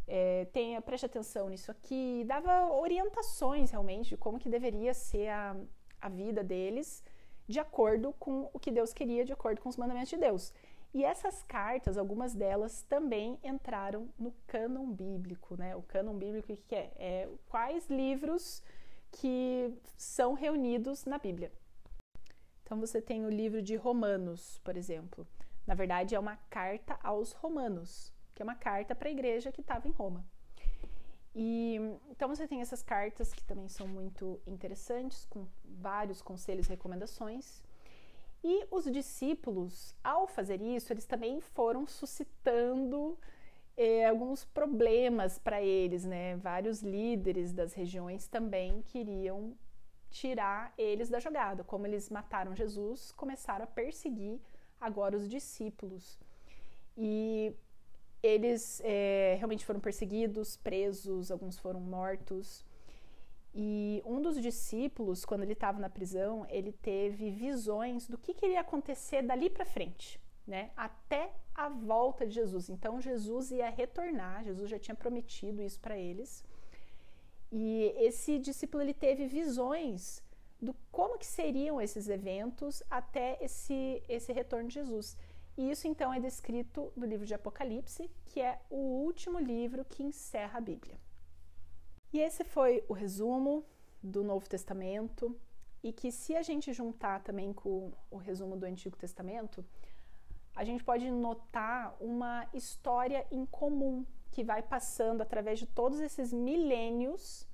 é, 0.08 0.46
tenha, 0.46 0.82
preste 0.82 1.06
atenção 1.06 1.48
nisso 1.48 1.70
aqui, 1.70 2.24
dava 2.26 2.72
orientações 2.72 3.70
realmente 3.70 4.08
de 4.08 4.16
como 4.16 4.40
que 4.40 4.48
deveria 4.48 4.92
ser 4.92 5.28
a, 5.28 5.56
a 6.00 6.08
vida 6.08 6.42
deles 6.42 7.04
de 7.46 7.60
acordo 7.60 8.12
com 8.18 8.50
o 8.52 8.58
que 8.58 8.72
Deus 8.72 8.92
queria, 8.92 9.24
de 9.24 9.32
acordo 9.32 9.60
com 9.60 9.68
os 9.68 9.76
mandamentos 9.76 10.10
de 10.10 10.16
Deus. 10.16 10.52
E 10.96 11.04
essas 11.04 11.42
cartas, 11.42 11.98
algumas 11.98 12.34
delas 12.34 12.80
também 12.88 13.38
entraram 13.44 14.08
no 14.18 14.32
cânon 14.46 14.90
bíblico, 14.90 15.54
né? 15.54 15.76
O 15.76 15.82
cânon 15.82 16.16
bíblico 16.16 16.50
o 16.50 16.56
que 16.56 16.74
é? 16.74 16.90
É 16.96 17.28
quais 17.50 17.86
livros 17.90 18.62
que 19.12 19.74
são 19.94 20.32
reunidos 20.32 21.04
na 21.04 21.18
Bíblia. 21.18 21.52
Então 22.62 22.80
você 22.80 23.02
tem 23.02 23.26
o 23.26 23.28
livro 23.28 23.60
de 23.60 23.76
Romanos, 23.76 24.58
por 24.64 24.74
exemplo. 24.74 25.26
Na 25.66 25.74
verdade, 25.74 26.14
é 26.14 26.18
uma 26.18 26.38
carta 26.48 26.98
aos 27.02 27.32
romanos, 27.32 28.10
que 28.34 28.40
é 28.40 28.44
uma 28.44 28.54
carta 28.54 28.94
para 28.94 29.10
a 29.10 29.12
igreja 29.12 29.52
que 29.52 29.60
estava 29.60 29.86
em 29.86 29.92
Roma. 29.92 30.24
E 31.34 31.76
então 32.08 32.26
você 32.26 32.48
tem 32.48 32.62
essas 32.62 32.82
cartas 32.82 33.34
que 33.34 33.44
também 33.44 33.68
são 33.68 33.86
muito 33.86 34.40
interessantes, 34.46 35.26
com 35.26 35.46
vários 35.62 36.22
conselhos 36.22 36.68
e 36.68 36.70
recomendações. 36.70 37.65
E 38.48 38.64
os 38.70 38.84
discípulos, 38.84 39.92
ao 40.04 40.28
fazer 40.28 40.62
isso, 40.62 40.92
eles 40.92 41.04
também 41.04 41.40
foram 41.40 41.84
suscitando 41.84 43.18
eh, 43.76 44.06
alguns 44.06 44.44
problemas 44.44 45.36
para 45.36 45.60
eles, 45.60 46.04
né? 46.04 46.36
Vários 46.36 46.80
líderes 46.80 47.52
das 47.52 47.74
regiões 47.74 48.28
também 48.28 48.82
queriam 48.82 49.58
tirar 50.10 50.72
eles 50.78 51.08
da 51.08 51.18
jogada. 51.18 51.64
Como 51.64 51.88
eles 51.88 52.08
mataram 52.08 52.54
Jesus, 52.54 53.10
começaram 53.12 53.64
a 53.64 53.66
perseguir 53.66 54.40
agora 54.80 55.16
os 55.16 55.28
discípulos. 55.28 56.16
E 56.96 57.52
eles 58.22 58.80
é, 58.84 59.34
realmente 59.38 59.64
foram 59.64 59.80
perseguidos, 59.80 60.56
presos, 60.56 61.32
alguns 61.32 61.58
foram 61.58 61.80
mortos. 61.80 62.64
E 63.58 64.02
um 64.04 64.20
dos 64.20 64.38
discípulos, 64.38 65.24
quando 65.24 65.42
ele 65.42 65.54
estava 65.54 65.80
na 65.80 65.88
prisão, 65.88 66.46
ele 66.50 66.72
teve 66.72 67.30
visões 67.30 68.06
do 68.06 68.18
que, 68.18 68.34
que 68.34 68.44
iria 68.44 68.60
acontecer 68.60 69.22
dali 69.22 69.48
para 69.48 69.64
frente, 69.64 70.20
né? 70.46 70.70
Até 70.76 71.32
a 71.54 71.70
volta 71.70 72.26
de 72.26 72.34
Jesus. 72.34 72.68
Então 72.68 73.00
Jesus 73.00 73.50
ia 73.50 73.70
retornar, 73.70 74.44
Jesus 74.44 74.68
já 74.68 74.78
tinha 74.78 74.94
prometido 74.94 75.62
isso 75.62 75.80
para 75.80 75.96
eles. 75.96 76.44
E 77.50 77.94
esse 77.96 78.38
discípulo 78.38 78.82
ele 78.82 78.92
teve 78.92 79.26
visões 79.26 80.22
do 80.60 80.74
como 80.92 81.16
que 81.16 81.24
seriam 81.24 81.80
esses 81.80 82.10
eventos 82.10 82.82
até 82.90 83.38
esse 83.40 84.02
esse 84.06 84.34
retorno 84.34 84.68
de 84.68 84.74
Jesus. 84.74 85.16
E 85.56 85.70
isso 85.70 85.88
então 85.88 86.12
é 86.12 86.20
descrito 86.20 86.92
no 86.94 87.06
livro 87.06 87.24
de 87.24 87.32
Apocalipse, 87.32 88.10
que 88.26 88.38
é 88.38 88.60
o 88.68 88.76
último 89.06 89.38
livro 89.38 89.82
que 89.82 90.02
encerra 90.02 90.58
a 90.58 90.60
Bíblia. 90.60 91.05
E 92.16 92.20
esse 92.20 92.44
foi 92.44 92.82
o 92.88 92.94
resumo 92.94 93.62
do 94.02 94.24
Novo 94.24 94.48
Testamento 94.48 95.38
e 95.82 95.92
que 95.92 96.10
se 96.10 96.34
a 96.34 96.40
gente 96.40 96.72
juntar 96.72 97.22
também 97.22 97.52
com 97.52 97.92
o 98.10 98.16
resumo 98.16 98.56
do 98.56 98.64
Antigo 98.64 98.96
Testamento, 98.96 99.62
a 100.54 100.64
gente 100.64 100.82
pode 100.82 101.10
notar 101.10 101.94
uma 102.00 102.48
história 102.54 103.26
em 103.30 103.44
comum 103.44 104.02
que 104.30 104.42
vai 104.42 104.62
passando 104.62 105.20
através 105.20 105.58
de 105.58 105.66
todos 105.66 106.00
esses 106.00 106.32
milênios 106.32 107.46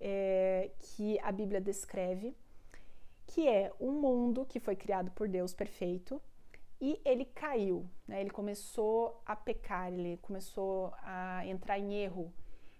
é, 0.00 0.70
que 0.78 1.18
a 1.18 1.32
Bíblia 1.32 1.60
descreve, 1.60 2.36
que 3.26 3.48
é 3.48 3.72
um 3.80 3.90
mundo 3.90 4.46
que 4.46 4.60
foi 4.60 4.76
criado 4.76 5.10
por 5.10 5.28
Deus 5.28 5.52
perfeito 5.52 6.22
e 6.80 7.00
ele 7.04 7.24
caiu, 7.24 7.84
né? 8.06 8.20
ele 8.20 8.30
começou 8.30 9.20
a 9.26 9.34
pecar, 9.34 9.92
ele 9.92 10.18
começou 10.18 10.94
a 11.02 11.44
entrar 11.44 11.80
em 11.80 11.94
erro. 11.94 12.32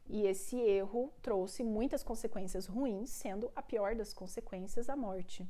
E 0.09 0.27
esse 0.27 0.59
erro 0.59 1.13
trouxe 1.21 1.63
muitas 1.63 2.03
consequências 2.03 2.67
ruins, 2.67 3.11
sendo 3.11 3.53
a 3.55 3.63
pior 3.63 3.95
das 3.95 4.15
consequências 4.15 4.89
a 4.89 4.97
morte. 4.97 5.47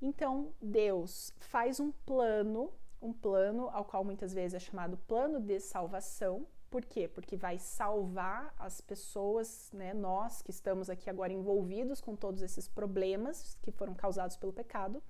Então, 0.00 0.52
Deus 0.60 1.34
faz 1.40 1.80
um 1.80 1.90
plano, 1.90 2.70
um 3.00 3.12
plano 3.12 3.68
ao 3.72 3.84
qual 3.84 4.04
muitas 4.04 4.32
vezes 4.32 4.54
é 4.54 4.60
chamado 4.60 4.96
plano 4.98 5.40
de 5.40 5.58
salvação, 5.58 6.46
por 6.70 6.84
quê? 6.84 7.08
Porque 7.08 7.34
vai 7.36 7.58
salvar 7.58 8.54
as 8.58 8.80
pessoas, 8.80 9.70
né, 9.72 9.94
nós 9.94 10.42
que 10.42 10.50
estamos 10.50 10.90
aqui 10.90 11.08
agora 11.08 11.32
envolvidos 11.32 12.00
com 12.00 12.14
todos 12.14 12.42
esses 12.42 12.68
problemas 12.68 13.56
que 13.62 13.70
foram 13.70 13.94
causados 13.94 14.36
pelo 14.36 14.52
pecado. 14.52 15.02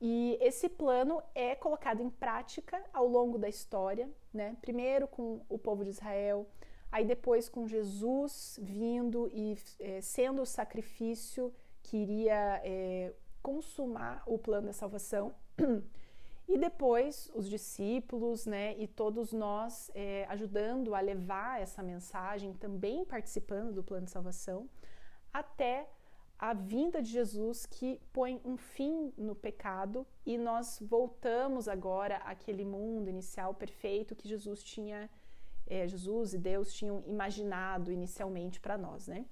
E 0.00 0.36
esse 0.42 0.68
plano 0.68 1.22
é 1.34 1.54
colocado 1.54 2.02
em 2.02 2.10
prática 2.10 2.82
ao 2.92 3.08
longo 3.08 3.38
da 3.38 3.48
história, 3.48 4.10
né? 4.34 4.54
Primeiro 4.60 5.08
com 5.08 5.40
o 5.48 5.58
povo 5.58 5.82
de 5.82 5.90
Israel, 5.90 6.46
aí 6.94 7.04
depois 7.04 7.48
com 7.48 7.66
Jesus 7.66 8.56
vindo 8.62 9.28
e 9.32 9.58
é, 9.80 10.00
sendo 10.00 10.42
o 10.42 10.46
sacrifício 10.46 11.52
que 11.82 11.96
iria 11.96 12.60
é, 12.62 13.12
consumar 13.42 14.22
o 14.26 14.38
plano 14.38 14.68
da 14.68 14.72
salvação. 14.72 15.34
E 16.46 16.58
depois 16.58 17.30
os 17.34 17.48
discípulos, 17.48 18.44
né, 18.44 18.76
e 18.76 18.86
todos 18.86 19.32
nós 19.32 19.90
é, 19.94 20.26
ajudando 20.28 20.94
a 20.94 21.00
levar 21.00 21.58
essa 21.58 21.82
mensagem, 21.82 22.52
também 22.52 23.02
participando 23.02 23.72
do 23.72 23.82
plano 23.82 24.04
de 24.04 24.10
salvação, 24.10 24.68
até 25.32 25.88
a 26.38 26.52
vinda 26.52 27.00
de 27.00 27.10
Jesus 27.10 27.64
que 27.64 27.98
põe 28.12 28.42
um 28.44 28.58
fim 28.58 29.10
no 29.16 29.34
pecado 29.34 30.06
e 30.26 30.36
nós 30.36 30.78
voltamos 30.82 31.66
agora 31.66 32.18
àquele 32.18 32.62
mundo 32.62 33.08
inicial 33.08 33.54
perfeito 33.54 34.14
que 34.14 34.28
Jesus 34.28 34.62
tinha, 34.62 35.08
é, 35.66 35.86
Jesus 35.86 36.34
e 36.34 36.38
Deus 36.38 36.72
tinham 36.72 37.02
imaginado 37.06 37.90
inicialmente 37.90 38.60
para 38.60 38.76
nós, 38.76 39.06
né? 39.06 39.24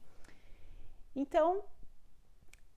Então, 1.15 1.63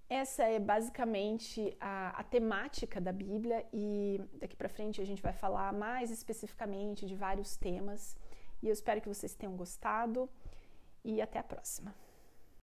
essa 0.09 0.43
é 0.43 0.59
basicamente 0.59 1.75
a, 1.79 2.09
a, 2.19 2.23
temática 2.23 3.01
da 3.01 3.11
Bíblia 3.11 3.65
e 3.73 4.21
daqui 4.33 4.55
para 4.55 4.69
frente 4.69 5.01
a 5.01 5.05
gente 5.05 5.21
vai 5.21 5.33
falar 5.33 5.73
mais 5.73 6.11
especificamente 6.11 7.05
de 7.05 7.15
vários 7.15 7.55
temas. 7.55 8.15
E 8.61 8.67
eu 8.67 8.73
espero 8.73 9.01
que 9.01 9.07
vocês 9.07 9.33
tenham 9.33 9.55
gostado 9.55 10.29
e 11.03 11.21
até 11.21 11.39
a 11.39 11.43
próxima. 11.43 11.95